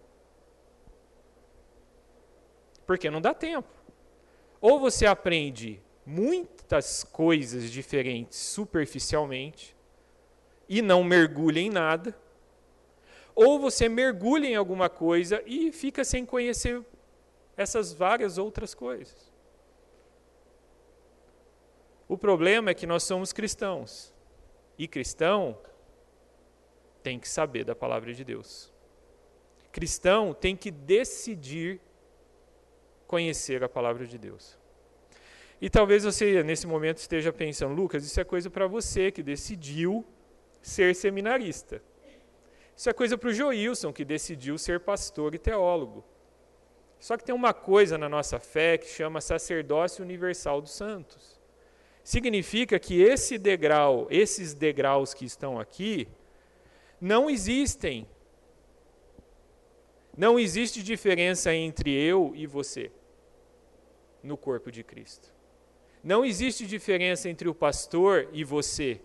Porque 2.86 3.10
não 3.10 3.20
dá 3.20 3.34
tempo. 3.34 3.83
Ou 4.66 4.80
você 4.80 5.04
aprende 5.04 5.78
muitas 6.06 7.04
coisas 7.04 7.70
diferentes 7.70 8.38
superficialmente 8.38 9.76
e 10.66 10.80
não 10.80 11.04
mergulha 11.04 11.60
em 11.60 11.68
nada, 11.68 12.18
ou 13.34 13.60
você 13.60 13.90
mergulha 13.90 14.46
em 14.46 14.54
alguma 14.54 14.88
coisa 14.88 15.42
e 15.44 15.70
fica 15.70 16.02
sem 16.02 16.24
conhecer 16.24 16.82
essas 17.58 17.92
várias 17.92 18.38
outras 18.38 18.74
coisas. 18.74 19.30
O 22.08 22.16
problema 22.16 22.70
é 22.70 22.74
que 22.74 22.86
nós 22.86 23.02
somos 23.02 23.34
cristãos. 23.34 24.14
E 24.78 24.88
cristão 24.88 25.58
tem 27.02 27.20
que 27.20 27.28
saber 27.28 27.64
da 27.64 27.74
palavra 27.74 28.14
de 28.14 28.24
Deus. 28.24 28.72
Cristão 29.70 30.32
tem 30.32 30.56
que 30.56 30.70
decidir 30.70 31.82
conhecer 33.06 33.62
a 33.62 33.68
palavra 33.68 34.06
de 34.06 34.18
Deus. 34.18 34.58
E 35.60 35.70
talvez 35.70 36.04
você, 36.04 36.42
nesse 36.42 36.66
momento, 36.66 36.98
esteja 36.98 37.32
pensando, 37.32 37.74
Lucas, 37.74 38.04
isso 38.04 38.20
é 38.20 38.24
coisa 38.24 38.50
para 38.50 38.66
você 38.66 39.10
que 39.10 39.22
decidiu 39.22 40.04
ser 40.60 40.94
seminarista. 40.94 41.82
Isso 42.76 42.90
é 42.90 42.92
coisa 42.92 43.16
para 43.16 43.28
o 43.28 43.32
Joilson, 43.32 43.92
que 43.92 44.04
decidiu 44.04 44.58
ser 44.58 44.80
pastor 44.80 45.34
e 45.34 45.38
teólogo. 45.38 46.04
Só 46.98 47.16
que 47.16 47.24
tem 47.24 47.34
uma 47.34 47.54
coisa 47.54 47.96
na 47.96 48.08
nossa 48.08 48.38
fé 48.38 48.78
que 48.78 48.86
chama 48.86 49.20
sacerdócio 49.20 50.04
universal 50.04 50.60
dos 50.60 50.72
santos 50.72 51.34
significa 52.04 52.78
que 52.78 53.00
esse 53.00 53.38
degrau, 53.38 54.06
esses 54.10 54.52
degraus 54.52 55.14
que 55.14 55.24
estão 55.24 55.58
aqui, 55.58 56.06
não 57.00 57.30
existem. 57.30 58.06
Não 60.16 60.38
existe 60.38 60.82
diferença 60.82 61.52
entre 61.52 61.92
eu 61.92 62.32
e 62.34 62.46
você 62.46 62.90
no 64.22 64.36
corpo 64.36 64.70
de 64.70 64.82
Cristo. 64.82 65.32
Não 66.02 66.24
existe 66.24 66.66
diferença 66.66 67.28
entre 67.28 67.48
o 67.48 67.54
pastor 67.54 68.28
e 68.32 68.44
você 68.44 69.00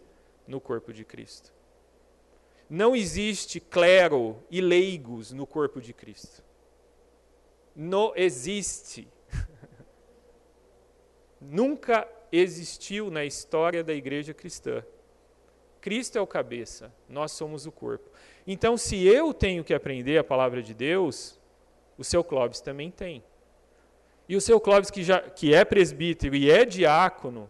no 0.45 0.59
corpo 0.59 0.93
de 0.93 1.03
Cristo. 1.03 1.53
Não 2.69 2.95
existe 2.95 3.59
clero 3.59 4.37
e 4.51 4.61
leigos 4.61 5.31
no 5.31 5.47
corpo 5.47 5.81
de 5.81 5.93
Cristo. 5.93 6.43
Não 7.75 8.13
existe. 8.15 9.07
Nunca 11.41 12.07
existiu 12.31 13.09
na 13.09 13.25
história 13.25 13.83
da 13.83 13.93
igreja 13.93 14.33
cristã. 14.33 14.83
Cristo 15.81 16.17
é 16.17 16.21
o 16.21 16.27
cabeça, 16.27 16.93
nós 17.07 17.31
somos 17.31 17.65
o 17.65 17.71
corpo. 17.71 18.11
Então, 18.45 18.77
se 18.77 19.05
eu 19.05 19.33
tenho 19.33 19.63
que 19.63 19.73
aprender 19.73 20.17
a 20.17 20.23
palavra 20.23 20.61
de 20.61 20.73
Deus, 20.73 21.39
o 21.97 22.03
seu 22.03 22.23
Clóvis 22.23 22.61
também 22.61 22.89
tem. 22.89 23.23
E 24.27 24.35
o 24.35 24.41
seu 24.41 24.59
Clóvis, 24.59 24.89
que, 24.91 25.03
já, 25.03 25.19
que 25.21 25.53
é 25.53 25.65
presbítero 25.65 26.35
e 26.35 26.49
é 26.49 26.63
diácono, 26.65 27.49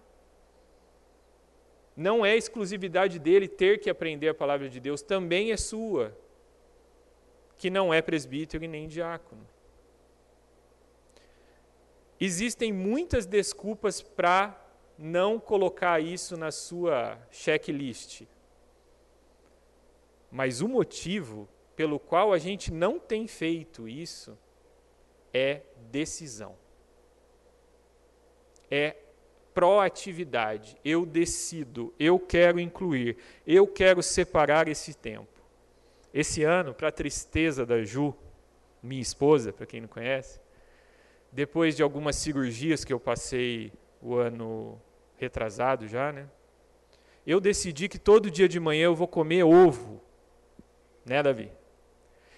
não 1.95 2.25
é 2.25 2.35
exclusividade 2.35 3.19
dele 3.19 3.47
ter 3.47 3.79
que 3.79 3.89
aprender 3.89 4.29
a 4.29 4.33
palavra 4.33 4.69
de 4.69 4.79
Deus, 4.79 5.01
também 5.01 5.51
é 5.51 5.57
sua, 5.57 6.17
que 7.57 7.69
não 7.69 7.93
é 7.93 8.01
presbítero 8.01 8.63
e 8.63 8.67
nem 8.67 8.87
diácono. 8.87 9.45
Existem 12.19 12.71
muitas 12.71 13.25
desculpas 13.25 14.01
para 14.01 14.57
não 14.97 15.39
colocar 15.39 16.01
isso 16.01 16.35
na 16.35 16.51
sua 16.51 17.17
checklist. 17.31 18.23
Mas 20.31 20.61
o 20.61 20.67
motivo 20.67 21.47
pelo 21.75 21.99
qual 21.99 22.33
a 22.33 22.37
gente 22.37 22.73
não 22.73 22.99
tem 22.99 23.27
feito 23.27 23.87
isso 23.87 24.37
é 25.33 25.61
decisão. 25.89 26.55
É 28.69 28.95
proatividade. 29.53 30.77
Eu 30.85 31.05
decido, 31.05 31.93
eu 31.99 32.19
quero 32.19 32.59
incluir, 32.59 33.17
eu 33.45 33.65
quero 33.65 34.03
separar 34.03 34.67
esse 34.67 34.93
tempo. 34.93 35.39
Esse 36.13 36.43
ano, 36.43 36.73
para 36.73 36.89
a 36.89 36.91
tristeza 36.91 37.65
da 37.65 37.83
Ju, 37.83 38.15
minha 38.81 39.01
esposa, 39.01 39.51
para 39.53 39.65
quem 39.65 39.81
não 39.81 39.87
conhece, 39.87 40.39
depois 41.31 41.75
de 41.75 41.83
algumas 41.83 42.15
cirurgias 42.15 42.83
que 42.83 42.91
eu 42.91 42.99
passei 42.99 43.71
o 44.01 44.15
ano 44.15 44.81
retrasado 45.17 45.87
já, 45.87 46.11
né? 46.11 46.27
Eu 47.27 47.39
decidi 47.39 47.87
que 47.87 47.99
todo 47.99 48.31
dia 48.31 48.47
de 48.47 48.59
manhã 48.59 48.85
eu 48.85 48.95
vou 48.95 49.07
comer 49.07 49.43
ovo. 49.43 50.01
Né, 51.05 51.21
Davi? 51.23 51.51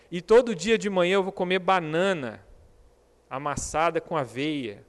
E 0.10 0.22
todo 0.22 0.56
dia 0.56 0.78
de 0.78 0.90
manhã 0.90 1.16
eu 1.16 1.24
vou 1.24 1.32
comer 1.32 1.60
banana 1.60 2.46
amassada 3.30 4.02
com 4.02 4.18
aveia 4.18 4.86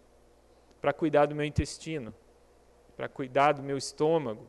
para 0.80 0.92
cuidar 0.92 1.26
do 1.26 1.34
meu 1.34 1.44
intestino, 1.44 2.12
para 2.96 3.08
cuidar 3.08 3.52
do 3.52 3.62
meu 3.62 3.76
estômago, 3.76 4.48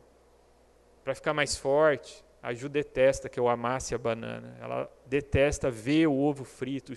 para 1.04 1.14
ficar 1.14 1.32
mais 1.32 1.56
forte. 1.56 2.24
A 2.42 2.52
Ju 2.52 2.68
detesta 2.68 3.28
que 3.28 3.40
eu 3.40 3.48
amasse 3.48 3.94
a 3.94 3.98
banana. 3.98 4.56
Ela 4.60 4.90
detesta 5.06 5.70
ver 5.70 6.06
o 6.06 6.18
ovo 6.18 6.44
frito 6.44 6.92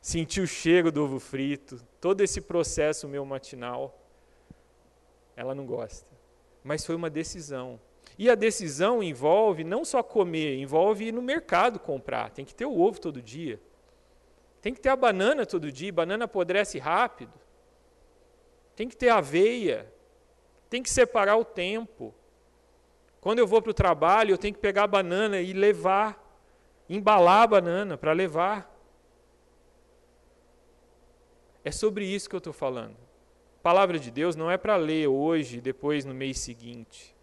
sentir 0.00 0.40
o 0.40 0.46
cheiro 0.46 0.90
do 0.90 1.04
ovo 1.04 1.20
frito, 1.20 1.80
todo 2.00 2.22
esse 2.22 2.40
processo 2.40 3.06
meu 3.06 3.24
matinal, 3.24 3.98
ela 5.36 5.54
não 5.54 5.66
gosta. 5.66 6.08
Mas 6.64 6.84
foi 6.84 6.94
uma 6.94 7.10
decisão. 7.10 7.80
E 8.20 8.28
a 8.28 8.34
decisão 8.34 9.02
envolve 9.02 9.64
não 9.64 9.82
só 9.82 10.02
comer, 10.02 10.58
envolve 10.58 11.06
ir 11.06 11.12
no 11.12 11.22
mercado 11.22 11.80
comprar. 11.80 12.28
Tem 12.28 12.44
que 12.44 12.54
ter 12.54 12.66
o 12.66 12.78
ovo 12.78 13.00
todo 13.00 13.22
dia. 13.22 13.58
Tem 14.60 14.74
que 14.74 14.80
ter 14.80 14.90
a 14.90 14.94
banana 14.94 15.46
todo 15.46 15.72
dia. 15.72 15.90
Banana 15.90 16.26
apodrece 16.26 16.78
rápido. 16.78 17.32
Tem 18.76 18.86
que 18.86 18.94
ter 18.94 19.08
aveia. 19.08 19.90
Tem 20.68 20.82
que 20.82 20.90
separar 20.90 21.38
o 21.38 21.46
tempo. 21.46 22.14
Quando 23.22 23.38
eu 23.38 23.46
vou 23.46 23.62
para 23.62 23.70
o 23.70 23.74
trabalho, 23.74 24.32
eu 24.34 24.38
tenho 24.38 24.52
que 24.52 24.60
pegar 24.60 24.84
a 24.84 24.86
banana 24.86 25.40
e 25.40 25.54
levar, 25.54 26.22
embalar 26.90 27.44
a 27.44 27.46
banana 27.46 27.96
para 27.96 28.12
levar. 28.12 28.70
É 31.64 31.70
sobre 31.70 32.04
isso 32.04 32.28
que 32.28 32.36
eu 32.36 32.38
estou 32.38 32.52
falando. 32.52 32.98
palavra 33.62 33.98
de 33.98 34.10
Deus 34.10 34.36
não 34.36 34.50
é 34.50 34.58
para 34.58 34.76
ler 34.76 35.08
hoje 35.08 35.56
e 35.56 35.62
depois 35.62 36.04
no 36.04 36.12
mês 36.12 36.38
seguinte. 36.38 37.18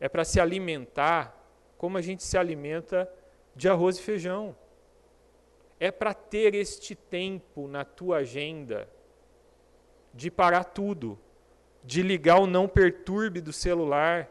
É 0.00 0.08
para 0.08 0.24
se 0.24 0.40
alimentar 0.40 1.34
como 1.76 1.98
a 1.98 2.02
gente 2.02 2.22
se 2.22 2.36
alimenta 2.36 3.10
de 3.54 3.68
arroz 3.68 3.98
e 3.98 4.02
feijão. 4.02 4.56
É 5.78 5.90
para 5.90 6.14
ter 6.14 6.54
este 6.54 6.94
tempo 6.94 7.68
na 7.68 7.84
tua 7.84 8.18
agenda 8.18 8.88
de 10.12 10.30
parar 10.30 10.64
tudo, 10.64 11.18
de 11.82 12.02
ligar 12.02 12.40
o 12.40 12.46
não 12.46 12.68
perturbe 12.68 13.40
do 13.40 13.52
celular 13.52 14.30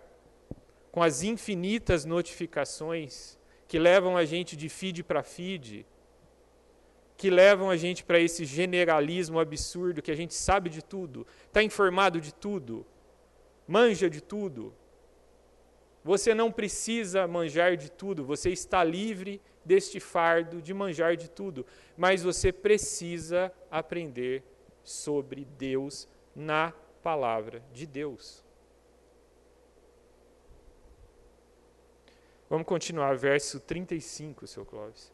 com 0.92 1.04
as 1.04 1.24
infinitas 1.24 2.06
notificações 2.06 3.38
que 3.68 3.80
levam 3.80 4.16
a 4.16 4.26
gente 4.26 4.56
de 4.56 4.70
feed 4.70 5.04
para 5.04 5.24
feed, 5.24 5.86
que 7.18 7.30
levam 7.30 7.70
a 7.70 7.76
gente 7.76 8.04
para 8.04 8.20
esse 8.20 8.46
generalismo 8.46 9.40
absurdo 9.40 10.02
que 10.02 10.12
a 10.12 10.16
gente 10.16 10.34
sabe 10.34 10.70
de 10.70 10.84
tudo, 10.84 11.26
está 11.48 11.64
informado 11.64 12.22
de 12.22 12.34
tudo, 12.34 12.86
manja 13.68 14.10
de 14.10 14.22
tudo. 14.22 14.74
Você 16.04 16.34
não 16.34 16.52
precisa 16.52 17.28
manjar 17.28 17.78
de 17.78 17.90
tudo, 17.90 18.26
você 18.26 18.50
está 18.50 18.84
livre 18.84 19.42
deste 19.64 20.00
fardo 20.00 20.62
de 20.62 20.74
manjar 20.74 21.16
de 21.16 21.30
tudo, 21.30 21.66
mas 21.96 22.24
você 22.24 22.52
precisa 22.52 23.52
aprender 23.72 24.44
sobre 24.84 25.46
Deus 25.58 26.08
na 26.36 26.74
palavra 27.02 27.64
de 27.72 27.86
Deus. 27.86 28.44
Vamos 32.50 32.68
continuar, 32.68 33.16
verso 33.16 33.60
35, 33.62 34.46
seu 34.46 34.66
Clóvis. 34.66 35.12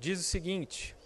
diz 0.00 0.18
o 0.18 0.22
seguinte: 0.22 0.96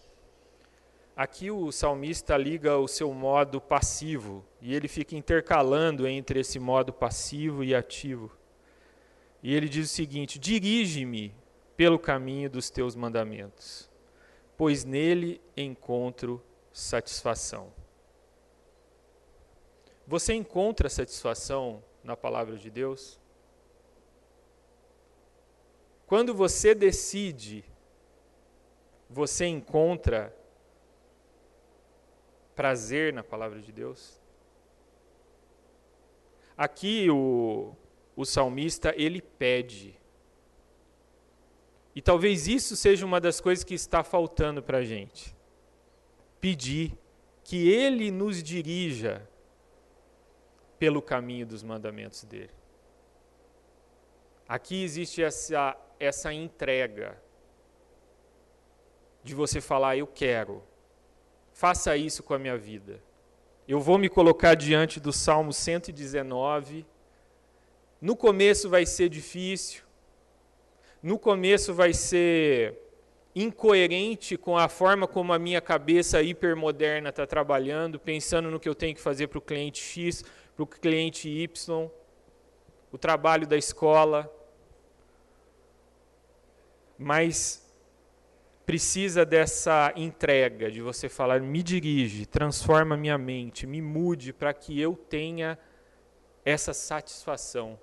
aqui 1.16 1.50
o 1.50 1.70
salmista 1.70 2.36
liga 2.36 2.78
o 2.78 2.88
seu 2.88 3.12
modo 3.12 3.60
passivo 3.60 4.44
e 4.60 4.74
ele 4.74 4.88
fica 4.88 5.16
intercalando 5.16 6.06
entre 6.06 6.40
esse 6.40 6.58
modo 6.58 6.92
passivo 6.92 7.62
e 7.62 7.74
ativo. 7.74 8.30
E 9.42 9.54
ele 9.54 9.68
diz 9.68 9.90
o 9.90 9.94
seguinte: 9.94 10.38
Dirige-me 10.38 11.34
pelo 11.76 11.98
caminho 11.98 12.48
dos 12.48 12.70
teus 12.70 12.94
mandamentos, 12.94 13.90
pois 14.56 14.84
nele 14.84 15.40
encontro 15.56 16.42
satisfação. 16.72 17.72
Você 20.06 20.34
encontra 20.34 20.88
satisfação 20.88 21.82
na 22.02 22.16
palavra 22.16 22.56
de 22.56 22.70
Deus? 22.70 23.18
Quando 26.06 26.34
você 26.34 26.74
decide 26.74 27.64
você 29.14 29.46
encontra 29.46 30.34
prazer 32.54 33.12
na 33.12 33.22
palavra 33.22 33.60
de 33.60 33.72
Deus? 33.72 34.20
Aqui 36.56 37.10
o, 37.10 37.74
o 38.14 38.24
salmista 38.24 38.94
ele 38.96 39.20
pede. 39.20 39.98
E 41.94 42.02
talvez 42.02 42.48
isso 42.48 42.76
seja 42.76 43.04
uma 43.06 43.20
das 43.20 43.40
coisas 43.40 43.64
que 43.64 43.74
está 43.74 44.02
faltando 44.02 44.62
para 44.62 44.78
a 44.78 44.84
gente. 44.84 45.34
Pedir 46.40 46.96
que 47.42 47.68
ele 47.68 48.10
nos 48.10 48.42
dirija 48.42 49.28
pelo 50.78 51.00
caminho 51.00 51.46
dos 51.46 51.62
mandamentos 51.62 52.24
dele. 52.24 52.50
Aqui 54.46 54.82
existe 54.82 55.22
essa, 55.22 55.76
essa 55.98 56.32
entrega 56.32 57.20
de 59.22 59.34
você 59.34 59.60
falar, 59.60 59.96
eu 59.96 60.06
quero, 60.06 60.62
faça 61.54 61.96
isso 61.96 62.22
com 62.22 62.34
a 62.34 62.38
minha 62.38 62.58
vida. 62.58 63.00
Eu 63.66 63.80
vou 63.80 63.96
me 63.96 64.08
colocar 64.10 64.54
diante 64.54 65.00
do 65.00 65.12
Salmo 65.12 65.52
119. 65.52 66.84
No 68.00 68.14
começo 68.14 68.68
vai 68.68 68.84
ser 68.84 69.08
difícil, 69.08 69.82
no 71.02 71.18
começo 71.18 71.72
vai 71.72 71.94
ser 71.94 72.78
incoerente 73.34 74.36
com 74.36 74.58
a 74.58 74.68
forma 74.68 75.06
como 75.06 75.32
a 75.32 75.38
minha 75.38 75.60
cabeça 75.60 76.20
hipermoderna 76.20 77.08
está 77.08 77.26
trabalhando, 77.26 77.98
pensando 77.98 78.50
no 78.50 78.60
que 78.60 78.68
eu 78.68 78.74
tenho 78.74 78.94
que 78.94 79.00
fazer 79.00 79.28
para 79.28 79.38
o 79.38 79.42
cliente 79.42 79.80
X, 79.80 80.24
para 80.54 80.62
o 80.62 80.66
cliente 80.66 81.28
Y, 81.28 81.90
o 82.92 82.98
trabalho 82.98 83.46
da 83.46 83.56
escola. 83.56 84.30
Mas 86.98 87.63
precisa 88.64 89.24
dessa 89.24 89.92
entrega, 89.94 90.70
de 90.70 90.80
você 90.80 91.08
falar, 91.08 91.40
me 91.40 91.62
dirige, 91.62 92.26
transforma 92.26 92.96
minha 92.96 93.18
mente, 93.18 93.66
me 93.66 93.82
mude 93.82 94.32
para 94.32 94.54
que 94.54 94.80
eu 94.80 94.96
tenha 94.96 95.58
essa 96.44 96.72
satisfação 96.72 97.78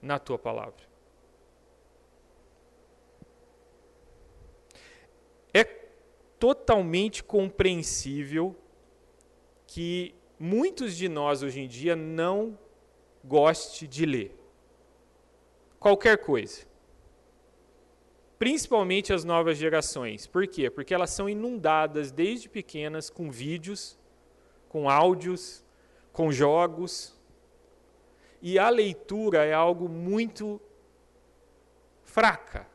na 0.00 0.18
tua 0.18 0.38
palavra. 0.38 0.86
É 5.54 5.64
totalmente 6.38 7.24
compreensível 7.24 8.54
que 9.66 10.14
muitos 10.38 10.96
de 10.96 11.08
nós 11.08 11.42
hoje 11.42 11.60
em 11.60 11.66
dia 11.66 11.96
não 11.96 12.58
goste 13.24 13.86
de 13.86 14.06
ler 14.06 14.38
qualquer 15.80 16.18
coisa 16.18 16.67
principalmente 18.38 19.12
as 19.12 19.24
novas 19.24 19.58
gerações. 19.58 20.26
Por 20.26 20.46
quê? 20.46 20.70
Porque 20.70 20.94
elas 20.94 21.10
são 21.10 21.28
inundadas 21.28 22.12
desde 22.12 22.48
pequenas 22.48 23.10
com 23.10 23.30
vídeos, 23.30 23.98
com 24.68 24.88
áudios, 24.88 25.64
com 26.12 26.30
jogos. 26.30 27.14
E 28.40 28.58
a 28.58 28.68
leitura 28.68 29.44
é 29.44 29.52
algo 29.52 29.88
muito 29.88 30.60
fraca. 32.04 32.66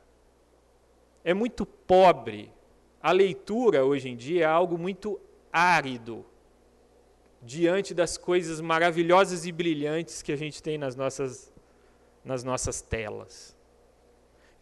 É 1.24 1.34
muito 1.34 1.66
pobre. 1.66 2.52
A 3.02 3.12
leitura 3.12 3.86
hoje 3.86 4.10
em 4.10 4.16
dia 4.16 4.44
é 4.44 4.48
algo 4.48 4.78
muito 4.78 5.20
árido. 5.52 6.26
diante 7.46 7.94
das 7.94 8.18
coisas 8.18 8.62
maravilhosas 8.62 9.46
e 9.46 9.52
brilhantes 9.52 10.22
que 10.22 10.32
a 10.32 10.36
gente 10.36 10.64
tem 10.64 10.78
nas 10.78 10.96
nossas, 10.96 11.52
nas 12.24 12.44
nossas 12.44 12.82
telas. 12.82 13.53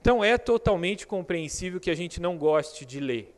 Então 0.02 0.24
é 0.24 0.36
totalmente 0.36 1.06
compreensível 1.06 1.80
que 1.80 1.92
a 1.92 1.96
gente 1.96 2.20
não 2.20 2.36
goste 2.36 2.86
de 2.86 3.00
ler. 3.00 3.36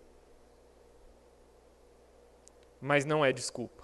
Mas 2.79 3.03
não 3.03 3.23
é 3.23 3.33
desculpa. 3.33 3.83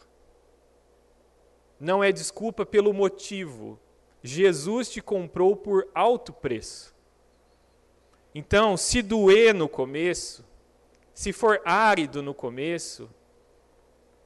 Não 1.78 2.02
é 2.02 2.10
desculpa 2.12 2.66
pelo 2.66 2.94
motivo. 2.94 3.78
Jesus 4.24 4.90
te 4.90 5.02
comprou 5.02 5.58
por 5.58 5.90
alto 5.94 6.32
preço. 6.32 6.96
Então, 8.34 8.78
se 8.78 9.02
doer 9.02 9.54
no 9.54 9.68
começo, 9.68 10.46
se 11.14 11.34
for 11.34 11.62
árido 11.66 12.24
no 12.24 12.34
começo, 12.34 13.10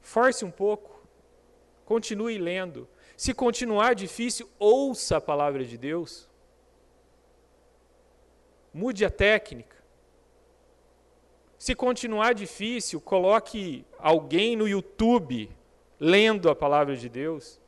force 0.00 0.44
um 0.44 0.50
pouco. 0.50 1.02
Continue 1.84 2.38
lendo. 2.38 2.88
Se 3.16 3.34
continuar 3.34 3.94
difícil, 3.94 4.48
ouça 4.58 5.16
a 5.16 5.20
palavra 5.20 5.64
de 5.64 5.76
Deus. 5.76 6.28
Mude 8.74 9.04
a 9.04 9.10
técnica. 9.10 9.76
Se 11.56 11.76
continuar 11.76 12.34
difícil, 12.34 13.00
coloque 13.00 13.86
alguém 13.98 14.56
no 14.56 14.68
YouTube 14.68 15.48
lendo 16.00 16.50
a 16.50 16.56
palavra 16.56 16.96
de 16.96 17.08
Deus 17.08 17.60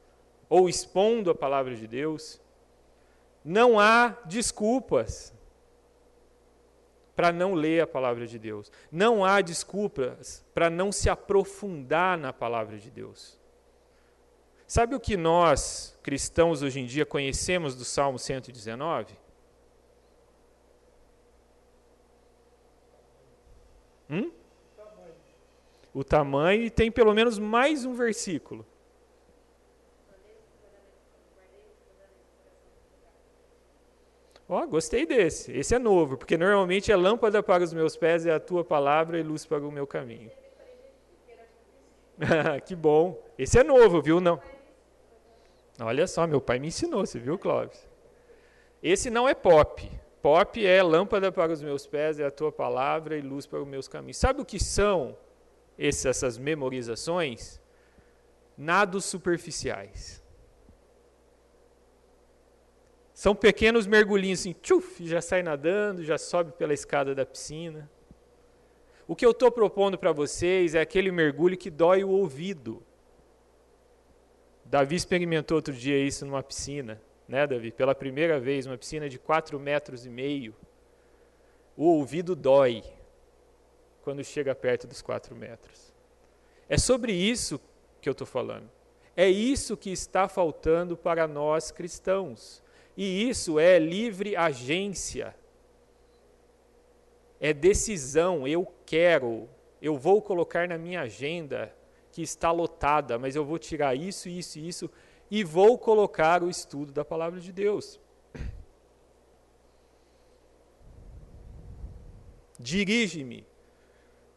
ou 0.49 0.69
expondo 0.69 1.31
a 1.31 1.35
palavra 1.35 1.77
de 1.77 1.87
Deus. 1.87 2.40
Não 3.45 3.79
há 3.79 4.19
desculpas 4.27 5.33
para 7.14 7.33
não 7.33 7.55
ler 7.55 7.83
a 7.83 7.87
palavra 7.87 8.27
de 8.27 8.38
Deus. 8.38 8.71
Não 8.90 9.25
há 9.25 9.40
desculpas 9.40 10.45
para 10.53 10.69
não 10.69 10.90
se 10.90 11.09
aprofundar 11.09 12.19
na 12.19 12.33
palavra 12.33 12.77
de 12.79 12.90
Deus. 12.90 13.38
Sabe 14.66 14.97
o 14.97 15.01
que 15.01 15.16
nós, 15.16 15.97
cristãos, 16.03 16.62
hoje 16.62 16.81
em 16.81 16.87
dia 16.87 17.07
conhecemos 17.07 17.77
do 17.77 17.85
Salmo 17.85 18.19
119? 18.19 19.16
Hum? 24.11 24.31
O 25.92 26.05
tamanho 26.05 26.62
e 26.62 26.71
tem 26.71 26.90
pelo 26.90 27.14
menos 27.14 27.38
mais 27.38 27.85
um 27.85 27.95
versículo. 27.95 28.66
Ó, 34.49 34.62
oh, 34.62 34.66
gostei 34.69 35.05
desse. 35.05 35.51
Esse 35.53 35.75
é 35.75 35.79
novo, 35.79 36.16
porque 36.16 36.37
normalmente 36.37 36.92
é 36.92 36.97
lâmpada 36.97 37.42
para 37.42 37.64
os 37.64 37.73
meus 37.73 37.97
pés 37.97 38.27
é 38.27 38.33
a 38.33 38.38
tua 38.38 38.64
palavra 38.64 39.19
e 39.19 39.23
luz 39.23 39.45
para 39.45 39.66
o 39.66 39.73
meu 39.73 39.87
caminho. 39.87 40.31
que 42.64 42.77
bom. 42.77 43.21
Esse 43.37 43.59
é 43.59 43.64
novo, 43.64 44.01
viu? 44.01 44.21
Não. 44.21 44.40
Olha 45.81 46.07
só, 46.07 46.27
meu 46.27 46.40
pai 46.40 46.59
me 46.59 46.69
ensinou, 46.69 47.05
você 47.05 47.19
viu, 47.19 47.37
Clóvis? 47.37 47.87
Esse 48.83 49.11
não 49.11 49.29
é 49.29 49.35
pop. 49.35 49.90
Pop 50.27 50.67
é 50.67 50.83
lâmpada 50.83 51.31
para 51.31 51.53
os 51.53 51.62
meus 51.62 51.87
pés, 51.87 52.19
é 52.19 52.25
a 52.25 52.33
tua 52.33 52.51
palavra 52.51 53.17
e 53.17 53.21
luz 53.21 53.47
para 53.47 53.62
os 53.62 53.69
meus 53.69 53.87
caminhos. 53.87 54.17
Sabe 54.17 54.41
o 54.41 54.45
que 54.45 54.59
são 54.59 55.17
essas 55.79 56.37
memorizações? 56.37 57.61
Nados 58.59 59.05
superficiais. 59.05 60.21
São 63.15 63.37
pequenos 63.37 63.87
mergulhinhos 63.87 64.41
assim, 64.41 64.53
tchuf, 64.53 65.07
já 65.07 65.21
sai 65.21 65.45
nadando, 65.45 66.03
já 66.03 66.19
sobe 66.19 66.51
pela 66.51 66.75
escada 66.75 67.15
da 67.15 67.25
piscina. 67.25 67.89
O 69.07 69.15
que 69.15 69.25
eu 69.25 69.31
estou 69.31 69.53
propondo 69.53 69.97
para 69.97 70.11
vocês 70.11 70.75
é 70.75 70.81
aquele 70.81 71.12
mergulho 71.12 71.57
que 71.57 71.71
dói 71.71 72.03
o 72.03 72.11
ouvido. 72.11 72.83
Davi 74.65 74.97
experimentou 74.97 75.55
outro 75.57 75.73
dia 75.73 75.97
isso 75.97 76.27
numa 76.27 76.43
piscina 76.43 77.01
né, 77.29 77.47
Davi? 77.47 77.71
Pela 77.71 77.95
primeira 77.95 78.39
vez, 78.39 78.67
uma 78.67 78.79
piscina 78.79 79.09
de 79.09 79.19
4 79.19 79.59
metros 79.59 80.07
e 80.07 80.09
meio. 80.09 80.55
O 81.77 81.85
ouvido 81.85 82.35
dói 82.35 82.83
quando 84.03 84.23
chega 84.23 84.55
perto 84.55 84.87
dos 84.87 85.03
4 85.03 85.35
metros. 85.35 85.93
É 86.69 86.79
sobre 86.79 87.12
isso 87.12 87.61
que 88.01 88.09
eu 88.09 88.12
estou 88.12 88.27
falando. 88.27 88.71
É 89.17 89.29
isso 89.29 89.77
que 89.77 89.91
está 89.91 90.29
faltando 90.29 90.97
para 90.97 91.27
nós 91.27 91.71
cristãos. 91.71 92.62
E 92.97 93.29
isso 93.29 93.59
é 93.59 93.79
livre 93.79 94.37
agência. 94.37 95.35
É 97.41 97.53
decisão. 97.53 98.47
Eu 98.47 98.67
quero. 98.85 99.49
Eu 99.81 99.97
vou 99.97 100.23
colocar 100.23 100.69
na 100.69 100.79
minha 100.79 101.03
agenda 101.03 101.75
que 102.12 102.23
está 102.23 102.51
lotada, 102.51 103.19
mas 103.19 103.37
eu 103.37 103.45
vou 103.45 103.59
tirar 103.59 103.95
isso, 103.95 104.29
isso 104.29 104.59
e 104.59 104.69
isso 104.69 104.91
e 105.31 105.43
vou 105.43 105.79
colocar 105.79 106.43
o 106.43 106.51
estudo 106.51 106.93
da 106.93 107.05
palavra 107.05 107.41
de 107.41 107.53
Deus. 107.53 108.01
Dirige-me 112.59 113.47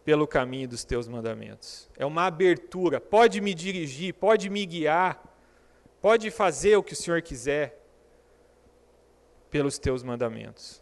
pelo 0.03 0.27
caminho 0.27 0.67
dos 0.67 0.83
teus 0.83 1.07
mandamentos. 1.07 1.89
É 1.95 2.05
uma 2.05 2.25
abertura. 2.25 2.99
Pode 2.99 3.39
me 3.39 3.53
dirigir, 3.53 4.13
pode 4.13 4.49
me 4.49 4.65
guiar, 4.65 5.23
pode 6.01 6.31
fazer 6.31 6.75
o 6.75 6.83
que 6.83 6.93
o 6.93 6.95
Senhor 6.95 7.21
quiser 7.21 7.79
pelos 9.49 9.77
teus 9.77 10.03
mandamentos. 10.03 10.81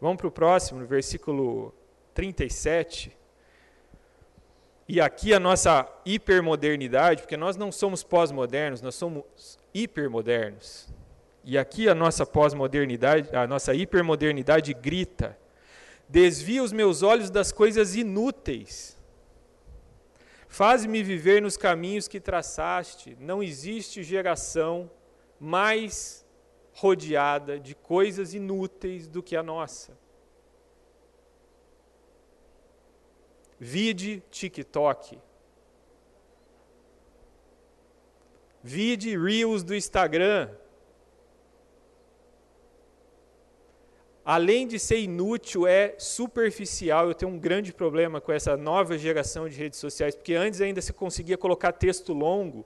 Vamos 0.00 0.16
para 0.16 0.28
o 0.28 0.30
próximo, 0.30 0.80
no 0.80 0.86
versículo 0.86 1.74
37. 2.14 3.19
E 4.92 5.00
aqui 5.00 5.32
a 5.32 5.38
nossa 5.38 5.88
hipermodernidade, 6.04 7.22
porque 7.22 7.36
nós 7.36 7.56
não 7.56 7.70
somos 7.70 8.02
pós-modernos, 8.02 8.82
nós 8.82 8.96
somos 8.96 9.56
hipermodernos. 9.72 10.88
E 11.44 11.56
aqui 11.56 11.88
a 11.88 11.94
nossa 11.94 12.26
pós-modernidade, 12.26 13.28
a 13.32 13.46
nossa 13.46 13.72
hipermodernidade 13.72 14.74
grita: 14.74 15.38
desvia 16.08 16.60
os 16.60 16.72
meus 16.72 17.04
olhos 17.04 17.30
das 17.30 17.52
coisas 17.52 17.94
inúteis. 17.94 18.98
Faz-me 20.48 21.04
viver 21.04 21.40
nos 21.40 21.56
caminhos 21.56 22.08
que 22.08 22.18
traçaste. 22.18 23.16
Não 23.20 23.40
existe 23.40 24.02
geração 24.02 24.90
mais 25.38 26.26
rodeada 26.72 27.60
de 27.60 27.76
coisas 27.76 28.34
inúteis 28.34 29.06
do 29.06 29.22
que 29.22 29.36
a 29.36 29.42
nossa. 29.42 29.96
Vide 33.62 34.22
TikTok. 34.30 35.18
Vide 38.62 39.18
Reels 39.18 39.62
do 39.62 39.74
Instagram. 39.74 40.50
Além 44.24 44.66
de 44.66 44.78
ser 44.78 45.00
inútil, 45.00 45.66
é 45.66 45.94
superficial. 45.98 47.08
Eu 47.08 47.14
tenho 47.14 47.30
um 47.30 47.38
grande 47.38 47.72
problema 47.72 48.18
com 48.18 48.32
essa 48.32 48.56
nova 48.56 48.96
geração 48.96 49.46
de 49.46 49.56
redes 49.56 49.78
sociais, 49.78 50.14
porque 50.14 50.34
antes 50.34 50.62
ainda 50.62 50.80
se 50.80 50.94
conseguia 50.94 51.36
colocar 51.36 51.72
texto 51.72 52.14
longo. 52.14 52.64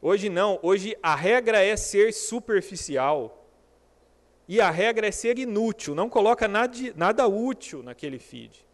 Hoje 0.00 0.28
não, 0.28 0.60
hoje 0.62 0.96
a 1.02 1.16
regra 1.16 1.60
é 1.60 1.76
ser 1.76 2.12
superficial. 2.12 3.45
E 4.48 4.60
a 4.60 4.70
regra 4.70 5.08
é 5.08 5.10
ser 5.10 5.38
inútil, 5.38 5.94
não 5.94 6.08
coloca 6.08 6.46
nada, 6.46 6.76
nada 6.94 7.26
útil 7.26 7.82
naquele 7.82 8.18
feed. 8.18 8.64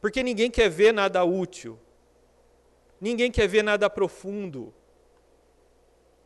Porque 0.00 0.22
ninguém 0.22 0.50
quer 0.50 0.68
ver 0.68 0.92
nada 0.92 1.24
útil. 1.24 1.78
Ninguém 3.00 3.30
quer 3.30 3.46
ver 3.46 3.62
nada 3.62 3.88
profundo. 3.88 4.74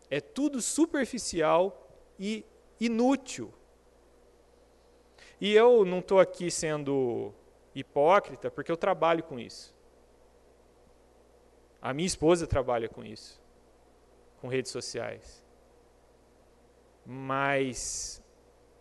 É 0.08 0.20
tudo 0.20 0.60
superficial 0.60 1.88
e 2.18 2.44
inútil. 2.80 3.52
E 5.40 5.54
eu 5.54 5.84
não 5.84 6.00
estou 6.00 6.18
aqui 6.18 6.50
sendo 6.50 7.32
hipócrita, 7.74 8.50
porque 8.50 8.70
eu 8.70 8.76
trabalho 8.76 9.22
com 9.22 9.38
isso. 9.38 9.74
A 11.80 11.94
minha 11.94 12.06
esposa 12.06 12.46
trabalha 12.46 12.88
com 12.88 13.02
isso, 13.02 13.40
com 14.40 14.48
redes 14.48 14.70
sociais. 14.70 15.39
Mas 17.04 18.22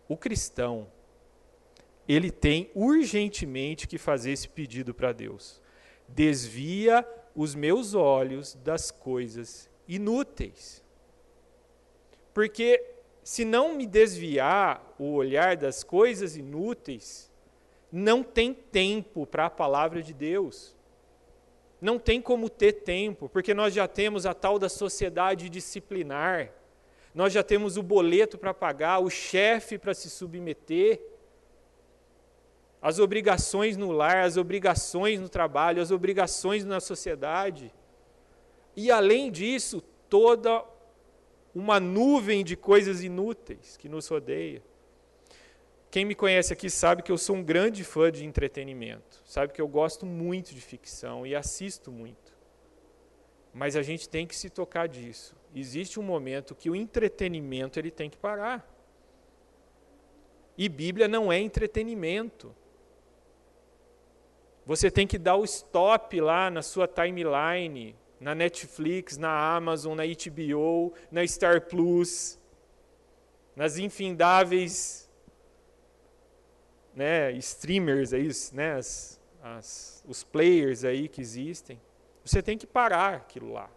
o 0.08 0.16
cristão, 0.16 0.86
ele 2.08 2.30
tem 2.30 2.70
urgentemente 2.74 3.86
que 3.86 3.98
fazer 3.98 4.32
esse 4.32 4.48
pedido 4.48 4.92
para 4.92 5.12
Deus. 5.12 5.62
Desvia 6.08 7.06
os 7.34 7.54
meus 7.54 7.94
olhos 7.94 8.54
das 8.64 8.90
coisas 8.90 9.70
inúteis. 9.86 10.82
Porque 12.34 12.84
se 13.22 13.44
não 13.44 13.74
me 13.74 13.86
desviar 13.86 14.94
o 14.98 15.12
olhar 15.12 15.56
das 15.56 15.84
coisas 15.84 16.36
inúteis, 16.36 17.30
não 17.92 18.22
tem 18.22 18.52
tempo 18.52 19.26
para 19.26 19.46
a 19.46 19.50
palavra 19.50 20.02
de 20.02 20.12
Deus. 20.12 20.76
Não 21.80 21.98
tem 21.98 22.20
como 22.20 22.50
ter 22.50 22.72
tempo, 22.72 23.28
porque 23.28 23.54
nós 23.54 23.72
já 23.72 23.88
temos 23.88 24.26
a 24.26 24.34
tal 24.34 24.58
da 24.58 24.68
sociedade 24.68 25.48
disciplinar 25.48 26.52
nós 27.14 27.32
já 27.32 27.42
temos 27.42 27.76
o 27.76 27.82
boleto 27.82 28.38
para 28.38 28.54
pagar, 28.54 29.00
o 29.00 29.10
chefe 29.10 29.78
para 29.78 29.94
se 29.94 30.08
submeter. 30.08 31.00
as 32.82 32.98
obrigações 32.98 33.76
no 33.76 33.92
lar, 33.92 34.24
as 34.24 34.36
obrigações 34.36 35.20
no 35.20 35.28
trabalho, 35.28 35.82
as 35.82 35.90
obrigações 35.90 36.64
na 36.64 36.80
sociedade. 36.80 37.74
E 38.74 38.90
além 38.90 39.30
disso, 39.30 39.82
toda 40.08 40.64
uma 41.54 41.78
nuvem 41.78 42.44
de 42.44 42.56
coisas 42.56 43.02
inúteis 43.02 43.76
que 43.76 43.88
nos 43.88 44.08
rodeia. 44.08 44.62
Quem 45.90 46.04
me 46.04 46.14
conhece 46.14 46.52
aqui 46.52 46.70
sabe 46.70 47.02
que 47.02 47.10
eu 47.10 47.18
sou 47.18 47.36
um 47.36 47.42
grande 47.42 47.82
fã 47.82 48.12
de 48.12 48.24
entretenimento, 48.24 49.20
sabe 49.24 49.52
que 49.52 49.60
eu 49.60 49.66
gosto 49.66 50.06
muito 50.06 50.54
de 50.54 50.60
ficção 50.60 51.26
e 51.26 51.34
assisto 51.34 51.90
muito. 51.90 52.32
Mas 53.52 53.74
a 53.74 53.82
gente 53.82 54.08
tem 54.08 54.24
que 54.24 54.36
se 54.36 54.48
tocar 54.48 54.86
disso. 54.86 55.34
Existe 55.54 55.98
um 55.98 56.02
momento 56.02 56.54
que 56.54 56.70
o 56.70 56.76
entretenimento 56.76 57.78
ele 57.78 57.90
tem 57.90 58.08
que 58.08 58.16
parar. 58.16 58.68
E 60.56 60.68
Bíblia 60.68 61.08
não 61.08 61.32
é 61.32 61.38
entretenimento. 61.38 62.54
Você 64.64 64.90
tem 64.90 65.06
que 65.06 65.18
dar 65.18 65.36
o 65.36 65.44
stop 65.44 66.20
lá 66.20 66.50
na 66.50 66.62
sua 66.62 66.86
timeline, 66.86 67.96
na 68.20 68.34
Netflix, 68.34 69.16
na 69.16 69.56
Amazon, 69.56 69.96
na 69.96 70.04
HBO, 70.04 70.92
na 71.10 71.26
Star 71.26 71.62
Plus, 71.62 72.38
nas 73.56 73.78
infindáveis 73.78 75.10
né, 76.94 77.32
streamers 77.32 78.12
aí, 78.12 78.28
né, 78.52 78.74
as, 78.74 79.20
as, 79.42 80.04
os 80.06 80.22
players 80.22 80.84
aí 80.84 81.08
que 81.08 81.20
existem. 81.20 81.80
Você 82.24 82.42
tem 82.42 82.58
que 82.58 82.66
parar 82.66 83.14
aquilo 83.14 83.52
lá. 83.52 83.70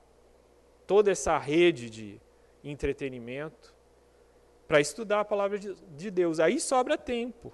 Toda 0.86 1.12
essa 1.12 1.38
rede 1.38 1.90
de 1.90 2.22
entretenimento 2.64 3.74
para 4.68 4.80
estudar 4.80 5.22
a 5.22 5.26
palavra 5.26 5.60
de 5.60 6.12
Deus. 6.12 6.40
Aí 6.40 6.60
sobra 6.60 6.98
tempo. 6.98 7.54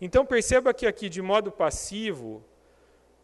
Então 0.00 0.24
perceba 0.24 0.74
que 0.74 0.86
aqui, 0.86 1.08
de 1.08 1.22
modo 1.22 1.50
passivo, 1.50 2.44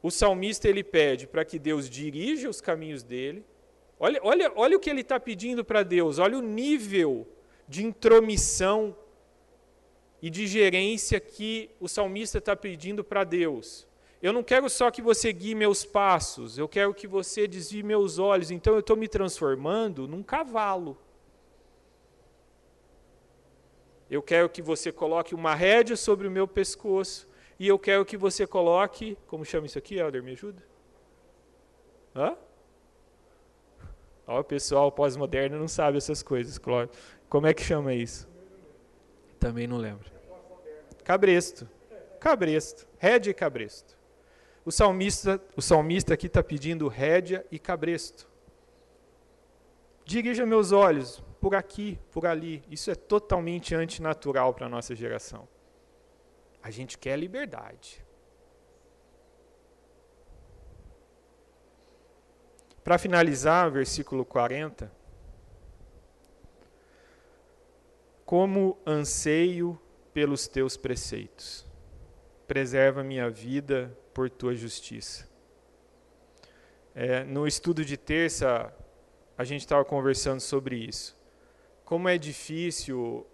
o 0.02 0.10
salmista 0.10 0.68
ele 0.68 0.82
pede 0.82 1.26
para 1.26 1.44
que 1.44 1.58
Deus 1.58 1.88
dirija 1.88 2.48
os 2.48 2.60
caminhos 2.60 3.02
dele. 3.02 3.44
Olha, 3.98 4.20
olha, 4.22 4.52
olha 4.56 4.76
o 4.76 4.80
que 4.80 4.90
ele 4.90 5.02
está 5.02 5.20
pedindo 5.20 5.64
para 5.64 5.82
Deus, 5.82 6.18
olha 6.18 6.36
o 6.36 6.42
nível 6.42 7.26
de 7.68 7.84
intromissão 7.84 8.96
e 10.20 10.28
de 10.28 10.46
gerência 10.46 11.20
que 11.20 11.70
o 11.80 11.88
salmista 11.88 12.38
está 12.38 12.56
pedindo 12.56 13.04
para 13.04 13.24
Deus. 13.24 13.86
Eu 14.22 14.32
não 14.32 14.44
quero 14.44 14.70
só 14.70 14.88
que 14.88 15.02
você 15.02 15.32
guie 15.32 15.52
meus 15.52 15.84
passos, 15.84 16.56
eu 16.56 16.68
quero 16.68 16.94
que 16.94 17.08
você 17.08 17.48
desvie 17.48 17.82
meus 17.82 18.20
olhos. 18.20 18.52
Então 18.52 18.72
eu 18.74 18.78
estou 18.78 18.96
me 18.96 19.08
transformando 19.08 20.06
num 20.06 20.22
cavalo. 20.22 20.96
Eu 24.08 24.22
quero 24.22 24.48
que 24.48 24.62
você 24.62 24.92
coloque 24.92 25.34
uma 25.34 25.54
rédea 25.54 25.96
sobre 25.96 26.28
o 26.28 26.30
meu 26.30 26.46
pescoço. 26.46 27.26
E 27.58 27.66
eu 27.66 27.78
quero 27.78 28.04
que 28.04 28.16
você 28.16 28.46
coloque. 28.46 29.16
Como 29.26 29.44
chama 29.44 29.66
isso 29.66 29.78
aqui, 29.78 29.96
Helder? 29.96 30.22
Me 30.22 30.32
ajuda? 30.32 30.62
Hã? 32.14 32.36
Ó, 34.26 34.38
o 34.38 34.44
pessoal 34.44 34.92
pós-moderno 34.92 35.58
não 35.58 35.66
sabe 35.66 35.96
essas 35.96 36.22
coisas, 36.22 36.58
Clóvis. 36.58 36.94
Como 37.28 37.46
é 37.46 37.54
que 37.54 37.62
chama 37.62 37.94
isso? 37.94 38.28
Também 39.40 39.66
não 39.66 39.78
lembro. 39.78 40.10
Cabresto. 41.02 41.66
Cabresto. 42.20 42.86
Rédea 42.98 43.30
e 43.30 43.34
cabresto. 43.34 44.01
O 44.64 44.70
salmista, 44.70 45.42
o 45.56 45.62
salmista 45.62 46.14
aqui 46.14 46.26
está 46.26 46.42
pedindo 46.42 46.86
rédea 46.86 47.44
e 47.50 47.58
cabresto. 47.58 48.28
Dirija 50.04 50.46
meus 50.46 50.70
olhos 50.70 51.22
por 51.40 51.54
aqui, 51.54 51.98
por 52.12 52.26
ali. 52.26 52.62
Isso 52.70 52.90
é 52.90 52.94
totalmente 52.94 53.74
antinatural 53.74 54.54
para 54.54 54.66
a 54.66 54.68
nossa 54.68 54.94
geração. 54.94 55.48
A 56.62 56.70
gente 56.70 56.96
quer 56.96 57.18
liberdade. 57.18 58.04
Para 62.84 62.98
finalizar, 62.98 63.70
versículo 63.70 64.24
40. 64.24 64.90
Como 68.24 68.78
anseio 68.86 69.80
pelos 70.12 70.46
teus 70.46 70.76
preceitos, 70.76 71.66
preserva 72.46 73.02
minha 73.02 73.28
vida 73.28 73.96
por 74.12 74.28
tua 74.30 74.54
justiça. 74.54 75.28
É, 76.94 77.24
no 77.24 77.46
estudo 77.46 77.84
de 77.84 77.96
terça, 77.96 78.72
a 79.36 79.44
gente 79.44 79.60
estava 79.60 79.84
conversando 79.84 80.40
sobre 80.40 80.76
isso 80.76 81.20
como 81.92 82.08
é 82.08 82.16
difícil 82.16 83.26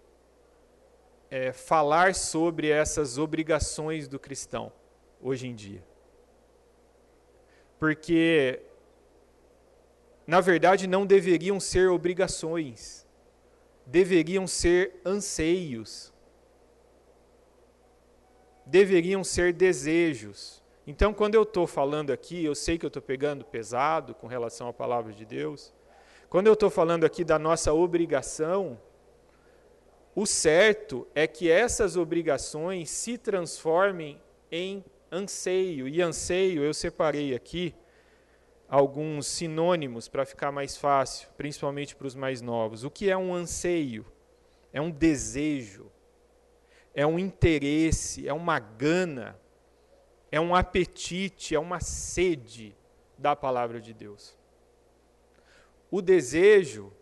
é, 1.31 1.53
falar 1.53 2.13
sobre 2.13 2.69
essas 2.69 3.17
obrigações 3.17 4.05
do 4.05 4.19
cristão 4.19 4.69
hoje 5.21 5.47
em 5.47 5.55
dia. 5.55 5.81
Porque, 7.79 8.61
na 10.27 10.41
verdade, 10.41 10.87
não 10.87 11.05
deveriam 11.05 11.57
ser 11.57 11.87
obrigações, 11.87 13.07
deveriam 13.85 14.45
ser 14.45 14.99
anseios, 15.05 16.13
deveriam 18.65 19.23
ser 19.23 19.53
desejos. 19.53 20.61
Então, 20.87 21.13
quando 21.13 21.35
eu 21.35 21.43
estou 21.43 21.67
falando 21.67 22.11
aqui, 22.11 22.43
eu 22.43 22.55
sei 22.55 22.77
que 22.77 22.85
eu 22.85 22.89
estou 22.89 23.01
pegando 23.01 23.45
pesado 23.45 24.15
com 24.15 24.27
relação 24.27 24.67
à 24.67 24.73
palavra 24.73 25.13
de 25.13 25.25
Deus, 25.25 25.73
quando 26.29 26.47
eu 26.47 26.53
estou 26.53 26.69
falando 26.69 27.05
aqui 27.05 27.23
da 27.23 27.39
nossa 27.39 27.73
obrigação, 27.73 28.79
o 30.15 30.25
certo 30.25 31.07
é 31.15 31.25
que 31.25 31.49
essas 31.49 31.95
obrigações 31.95 32.89
se 32.89 33.17
transformem 33.17 34.21
em 34.51 34.83
anseio. 35.11 35.87
E 35.87 36.01
anseio, 36.01 36.63
eu 36.63 36.73
separei 36.73 37.33
aqui 37.33 37.73
alguns 38.67 39.25
sinônimos 39.25 40.07
para 40.07 40.25
ficar 40.25 40.51
mais 40.51 40.77
fácil, 40.77 41.29
principalmente 41.35 41.95
para 41.95 42.05
os 42.07 42.15
mais 42.15 42.41
novos. 42.41 42.83
O 42.83 42.91
que 42.91 43.09
é 43.09 43.17
um 43.17 43.33
anseio? 43.33 44.05
É 44.71 44.79
um 44.79 44.91
desejo, 44.91 45.91
é 46.93 47.05
um 47.05 47.17
interesse, 47.17 48.27
é 48.27 48.33
uma 48.33 48.59
gana, 48.59 49.39
é 50.31 50.39
um 50.39 50.55
apetite, 50.55 51.55
é 51.55 51.59
uma 51.59 51.79
sede 51.79 52.75
da 53.17 53.35
palavra 53.35 53.81
de 53.81 53.93
Deus. 53.93 54.37
O 55.91 56.01
desejo 56.01 56.93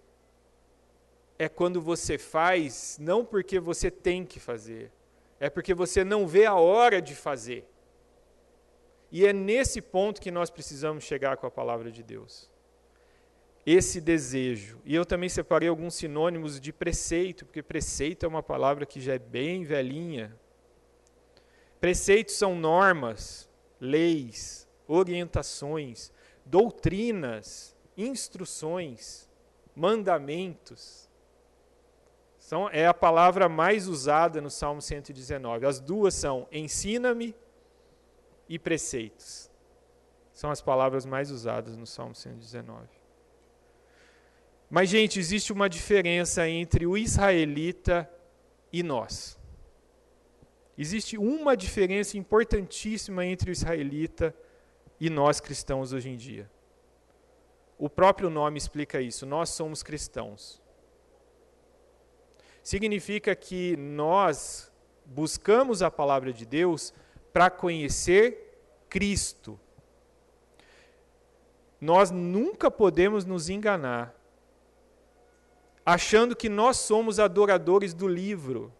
é 1.38 1.48
quando 1.48 1.82
você 1.82 2.18
faz 2.18 2.98
não 3.00 3.24
porque 3.24 3.60
você 3.60 3.92
tem 3.92 4.26
que 4.26 4.40
fazer, 4.40 4.92
é 5.40 5.50
porque 5.50 5.74
você 5.74 6.04
não 6.04 6.28
vê 6.28 6.46
a 6.46 6.56
hora 6.56 7.02
de 7.02 7.16
fazer. 7.16 7.66
E 9.12 9.26
é 9.26 9.32
nesse 9.32 9.82
ponto 9.82 10.22
que 10.22 10.32
nós 10.32 10.50
precisamos 10.50 11.04
chegar 11.04 11.38
com 11.38 11.48
a 11.48 11.52
palavra 11.52 11.92
de 11.92 12.04
Deus. 12.04 12.50
Esse 13.66 14.00
desejo. 14.00 14.80
E 14.86 14.96
eu 14.96 15.06
também 15.06 15.30
separei 15.30 15.68
alguns 15.68 15.96
sinônimos 15.96 16.60
de 16.60 16.72
preceito, 16.74 17.46
porque 17.46 17.62
preceito 17.62 18.26
é 18.26 18.30
uma 18.30 18.44
palavra 18.44 18.86
que 18.86 19.00
já 19.00 19.14
é 19.14 19.20
bem 19.20 19.64
velhinha. 19.64 20.38
Preceitos 21.80 22.36
são 22.36 22.56
normas, 22.56 23.48
leis, 23.80 24.68
orientações, 24.88 26.12
doutrinas 26.46 27.76
instruções, 27.98 29.28
mandamentos. 29.76 31.10
São, 32.38 32.70
é 32.70 32.86
a 32.86 32.94
palavra 32.94 33.50
mais 33.50 33.88
usada 33.88 34.40
no 34.40 34.50
Salmo 34.50 34.82
119. 34.82 35.66
As 35.66 35.80
duas 35.80 36.14
são 36.14 36.48
ensina-me 36.52 37.36
e 38.48 38.58
preceitos. 38.58 39.52
São 40.32 40.52
as 40.52 40.62
palavras 40.62 41.06
mais 41.06 41.32
usadas 41.32 41.76
no 41.76 41.88
Salmo 41.88 42.14
119. 42.14 42.88
Mas, 44.70 44.90
gente, 44.90 45.20
existe 45.20 45.52
uma 45.52 45.68
diferença 45.68 46.48
entre 46.48 46.86
o 46.86 46.98
israelita 46.98 48.10
e 48.72 48.84
nós. 48.84 49.37
Existe 50.78 51.18
uma 51.18 51.58
diferença 51.58 52.18
importantíssima 52.18 53.26
entre 53.26 53.50
o 53.50 53.52
israelita 53.52 54.36
e 55.00 55.10
nós 55.10 55.40
cristãos 55.40 55.92
hoje 55.92 56.10
em 56.10 56.16
dia. 56.16 56.50
O 57.78 57.90
próprio 57.90 58.30
nome 58.30 58.58
explica 58.58 59.02
isso. 59.02 59.26
Nós 59.26 59.50
somos 59.50 59.82
cristãos. 59.82 60.62
Significa 62.64 63.36
que 63.36 63.78
nós 63.78 64.72
buscamos 65.06 65.82
a 65.82 65.90
palavra 65.90 66.34
de 66.34 66.46
Deus 66.46 66.94
para 67.32 67.50
conhecer 67.50 68.60
Cristo. 68.90 69.60
Nós 71.80 72.12
nunca 72.12 72.70
podemos 72.70 73.24
nos 73.26 73.50
enganar 73.50 74.16
achando 75.86 76.36
que 76.36 76.50
nós 76.50 76.78
somos 76.78 77.18
adoradores 77.18 77.94
do 77.94 78.08
livro. 78.08 78.74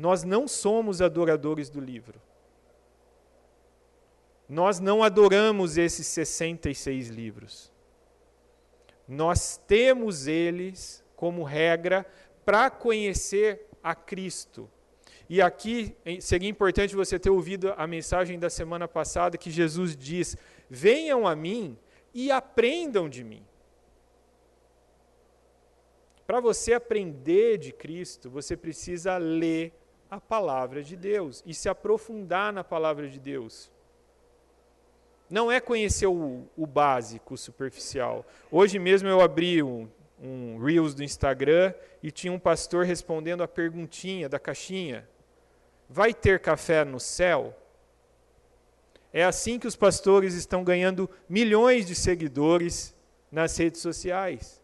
Nós 0.00 0.24
não 0.24 0.48
somos 0.48 1.00
adoradores 1.02 1.68
do 1.68 1.80
livro. 1.80 2.20
Nós 4.48 4.80
não 4.80 5.02
adoramos 5.02 5.76
esses 5.76 6.06
66 6.06 7.08
livros 7.08 7.70
nós 9.10 9.60
temos 9.66 10.28
eles 10.28 11.04
como 11.16 11.42
regra 11.42 12.06
para 12.44 12.70
conhecer 12.70 13.66
a 13.82 13.92
Cristo. 13.92 14.70
E 15.28 15.42
aqui 15.42 15.96
seria 16.20 16.48
importante 16.48 16.94
você 16.94 17.18
ter 17.18 17.28
ouvido 17.28 17.74
a 17.76 17.88
mensagem 17.88 18.38
da 18.38 18.48
semana 18.48 18.86
passada 18.86 19.36
que 19.36 19.50
Jesus 19.50 19.96
diz: 19.96 20.36
Venham 20.68 21.26
a 21.26 21.34
mim 21.34 21.76
e 22.14 22.30
aprendam 22.30 23.08
de 23.08 23.24
mim. 23.24 23.44
Para 26.24 26.40
você 26.40 26.72
aprender 26.72 27.58
de 27.58 27.72
Cristo, 27.72 28.30
você 28.30 28.56
precisa 28.56 29.16
ler 29.16 29.72
a 30.10 30.20
palavra 30.20 30.82
de 30.82 30.96
Deus 30.96 31.42
e 31.46 31.54
se 31.54 31.68
aprofundar 31.68 32.52
na 32.52 32.64
palavra 32.64 33.08
de 33.08 33.20
Deus. 33.20 33.70
Não 35.28 35.52
é 35.52 35.60
conhecer 35.60 36.08
o, 36.08 36.44
o 36.56 36.66
básico, 36.66 37.34
o 37.34 37.38
superficial. 37.38 38.26
Hoje 38.50 38.80
mesmo 38.80 39.08
eu 39.08 39.20
abri 39.20 39.62
um, 39.62 39.88
um 40.20 40.58
Reels 40.58 40.92
do 40.92 41.04
Instagram 41.04 41.72
e 42.02 42.10
tinha 42.10 42.32
um 42.32 42.38
pastor 42.38 42.84
respondendo 42.84 43.42
a 43.44 43.48
perguntinha 43.48 44.28
da 44.28 44.40
caixinha: 44.40 45.08
Vai 45.88 46.12
ter 46.12 46.40
café 46.40 46.84
no 46.84 46.98
céu? 46.98 47.56
É 49.12 49.24
assim 49.24 49.58
que 49.58 49.66
os 49.66 49.76
pastores 49.76 50.34
estão 50.34 50.64
ganhando 50.64 51.08
milhões 51.28 51.86
de 51.86 51.94
seguidores 51.94 52.94
nas 53.30 53.56
redes 53.56 53.80
sociais. 53.80 54.60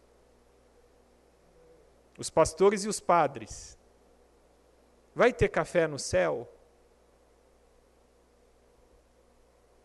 Os 2.17 2.29
pastores 2.29 2.83
e 2.83 2.89
os 2.89 2.99
padres. 2.99 3.76
Vai 5.17 5.33
ter 5.33 5.49
café 5.49 5.87
no 5.87 5.97
céu? 5.97 6.47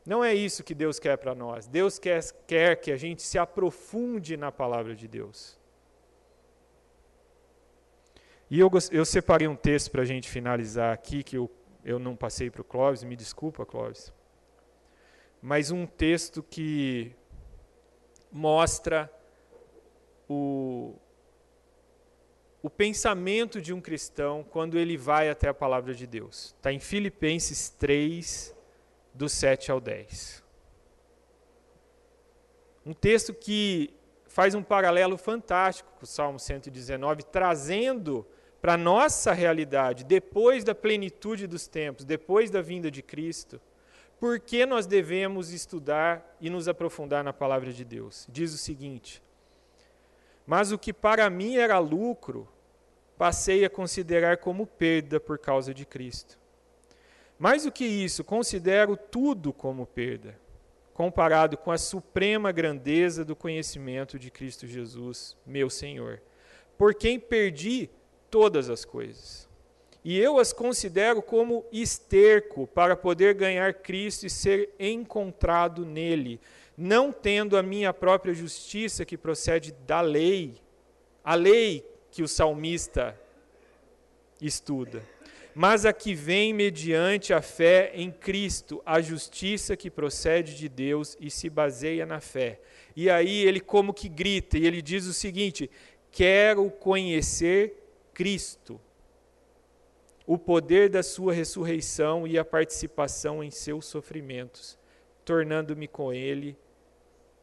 Não 0.04 0.22
é 0.22 0.34
isso 0.34 0.62
que 0.62 0.74
Deus 0.74 0.98
quer 0.98 1.16
para 1.16 1.34
nós. 1.34 1.66
Deus 1.66 1.98
quer, 1.98 2.22
quer 2.46 2.76
que 2.76 2.92
a 2.92 2.98
gente 2.98 3.22
se 3.22 3.38
aprofunde 3.38 4.36
na 4.36 4.52
palavra 4.52 4.94
de 4.94 5.08
Deus. 5.08 5.58
E 8.50 8.60
eu, 8.60 8.70
eu 8.90 9.06
separei 9.06 9.48
um 9.48 9.56
texto 9.56 9.90
para 9.90 10.02
a 10.02 10.04
gente 10.04 10.28
finalizar 10.28 10.92
aqui, 10.92 11.22
que 11.22 11.38
eu, 11.38 11.50
eu 11.82 11.98
não 11.98 12.14
passei 12.14 12.50
para 12.50 12.60
o 12.60 12.64
Clóvis, 12.64 13.02
me 13.02 13.16
desculpa, 13.16 13.64
Clóvis. 13.64 14.12
Mas 15.40 15.70
um 15.70 15.86
texto 15.86 16.42
que 16.42 17.16
mostra 18.30 19.10
o, 20.28 20.94
o 22.62 22.70
pensamento 22.70 23.60
de 23.60 23.72
um 23.72 23.80
cristão 23.80 24.44
quando 24.48 24.78
ele 24.78 24.96
vai 24.96 25.28
até 25.28 25.48
a 25.48 25.54
palavra 25.54 25.92
de 25.92 26.06
Deus. 26.06 26.54
Está 26.56 26.72
em 26.72 26.78
Filipenses 26.78 27.68
3, 27.70 28.54
do 29.12 29.28
7 29.28 29.70
ao 29.70 29.80
10. 29.80 30.42
Um 32.86 32.92
texto 32.92 33.34
que 33.34 33.92
faz 34.26 34.54
um 34.54 34.62
paralelo 34.62 35.18
fantástico 35.18 35.92
com 35.98 36.04
o 36.04 36.06
Salmo 36.06 36.38
119, 36.38 37.24
trazendo 37.24 38.26
para 38.60 38.74
a 38.74 38.78
nossa 38.78 39.32
realidade, 39.32 40.04
depois 40.04 40.62
da 40.62 40.74
plenitude 40.74 41.48
dos 41.48 41.66
tempos, 41.66 42.04
depois 42.04 42.48
da 42.48 42.62
vinda 42.62 42.90
de 42.90 43.02
Cristo, 43.02 43.60
por 44.20 44.38
que 44.38 44.64
nós 44.64 44.86
devemos 44.86 45.52
estudar 45.52 46.36
e 46.40 46.48
nos 46.48 46.68
aprofundar 46.68 47.24
na 47.24 47.32
palavra 47.32 47.72
de 47.72 47.84
Deus. 47.84 48.24
Diz 48.30 48.54
o 48.54 48.58
seguinte: 48.58 49.20
Mas 50.46 50.72
o 50.72 50.78
que 50.78 50.92
para 50.92 51.28
mim 51.30 51.56
era 51.56 51.78
lucro, 51.78 52.48
passei 53.16 53.64
a 53.64 53.70
considerar 53.70 54.38
como 54.38 54.66
perda 54.66 55.20
por 55.20 55.38
causa 55.38 55.72
de 55.72 55.86
Cristo. 55.86 56.38
Mais 57.38 57.64
do 57.64 57.72
que 57.72 57.84
isso, 57.84 58.22
considero 58.22 58.96
tudo 58.96 59.52
como 59.52 59.86
perda, 59.86 60.38
comparado 60.94 61.56
com 61.56 61.70
a 61.70 61.78
suprema 61.78 62.52
grandeza 62.52 63.24
do 63.24 63.34
conhecimento 63.34 64.18
de 64.18 64.30
Cristo 64.30 64.66
Jesus, 64.66 65.36
meu 65.46 65.68
Senhor, 65.70 66.20
por 66.76 66.94
quem 66.94 67.18
perdi 67.18 67.90
todas 68.30 68.70
as 68.70 68.84
coisas. 68.84 69.48
E 70.04 70.18
eu 70.18 70.38
as 70.38 70.52
considero 70.52 71.22
como 71.22 71.64
esterco 71.70 72.66
para 72.66 72.96
poder 72.96 73.34
ganhar 73.34 73.72
Cristo 73.74 74.26
e 74.26 74.30
ser 74.30 74.74
encontrado 74.78 75.86
nele, 75.86 76.40
não 76.76 77.12
tendo 77.12 77.56
a 77.56 77.62
minha 77.62 77.92
própria 77.92 78.32
justiça 78.32 79.04
que 79.04 79.16
procede 79.16 79.72
da 79.86 80.00
lei, 80.00 80.54
a 81.22 81.34
lei 81.34 81.86
que 82.10 82.22
o 82.22 82.28
salmista 82.28 83.18
estuda 84.40 85.02
mas 85.54 85.84
a 85.84 85.92
que 85.92 86.14
vem 86.14 86.52
mediante 86.52 87.32
a 87.32 87.42
fé 87.42 87.92
em 87.94 88.10
Cristo, 88.10 88.82
a 88.86 89.00
justiça 89.00 89.76
que 89.76 89.90
procede 89.90 90.56
de 90.56 90.68
Deus 90.68 91.16
e 91.20 91.30
se 91.30 91.50
baseia 91.50 92.06
na 92.06 92.20
fé. 92.20 92.60
E 92.96 93.10
aí 93.10 93.44
ele 93.44 93.60
como 93.60 93.92
que 93.92 94.08
grita, 94.08 94.58
e 94.58 94.66
ele 94.66 94.80
diz 94.80 95.06
o 95.06 95.12
seguinte: 95.12 95.70
quero 96.10 96.70
conhecer 96.70 97.74
Cristo, 98.14 98.80
o 100.26 100.38
poder 100.38 100.88
da 100.88 101.02
sua 101.02 101.32
ressurreição 101.32 102.26
e 102.26 102.38
a 102.38 102.44
participação 102.44 103.42
em 103.44 103.50
seus 103.50 103.84
sofrimentos, 103.84 104.78
tornando-me 105.24 105.88
com 105.88 106.12
ele 106.12 106.58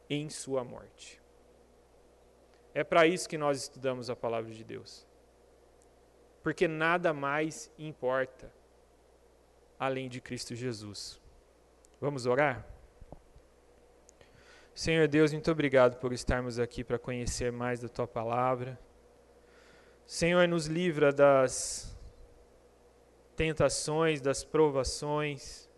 em 0.10 0.30
sua 0.30 0.64
morte. 0.64 1.22
É 2.74 2.84
para 2.84 3.06
isso 3.08 3.28
que 3.28 3.38
nós 3.38 3.62
estudamos 3.62 4.10
a 4.10 4.16
palavra 4.16 4.52
de 4.52 4.64
Deus 4.64 5.10
porque 6.42 6.68
nada 6.68 7.14
mais 7.14 7.72
importa 7.78 8.52
além 9.78 10.10
de 10.10 10.20
Cristo 10.20 10.56
Jesus. 10.56 11.22
Vamos 12.02 12.26
orar? 12.26 12.66
Senhor 14.74 15.08
Deus, 15.08 15.34
muito 15.34 15.52
obrigado 15.52 15.98
por 16.00 16.14
estarmos 16.14 16.58
aqui 16.58 16.84
para 16.84 16.98
conhecer 16.98 17.52
mais 17.52 17.80
da 17.80 17.90
tua 17.90 18.08
palavra. 18.08 18.80
Senhor, 20.06 20.48
nos 20.48 20.66
livra 20.66 21.12
das 21.12 21.96
tentações, 23.36 24.22
das 24.22 24.44
provações, 24.44 25.69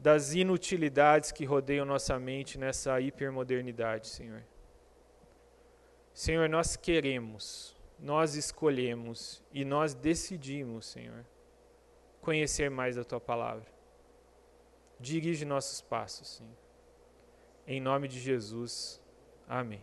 das 0.00 0.34
inutilidades 0.34 1.30
que 1.30 1.44
rodeiam 1.44 1.84
nossa 1.84 2.18
mente 2.18 2.58
nessa 2.58 3.00
hipermodernidade, 3.00 4.08
Senhor. 4.08 4.42
Senhor, 6.12 6.48
nós 6.48 6.74
queremos 6.76 7.78
nós 8.02 8.34
escolhemos 8.34 9.42
e 9.52 9.64
nós 9.64 9.94
decidimos, 9.94 10.86
Senhor, 10.86 11.24
conhecer 12.20 12.70
mais 12.70 12.96
da 12.96 13.04
tua 13.04 13.20
palavra. 13.20 13.66
Dirige 14.98 15.44
nossos 15.44 15.80
passos, 15.80 16.36
Senhor. 16.36 16.56
Em 17.66 17.80
nome 17.80 18.08
de 18.08 18.18
Jesus. 18.18 19.00
Amém. 19.46 19.82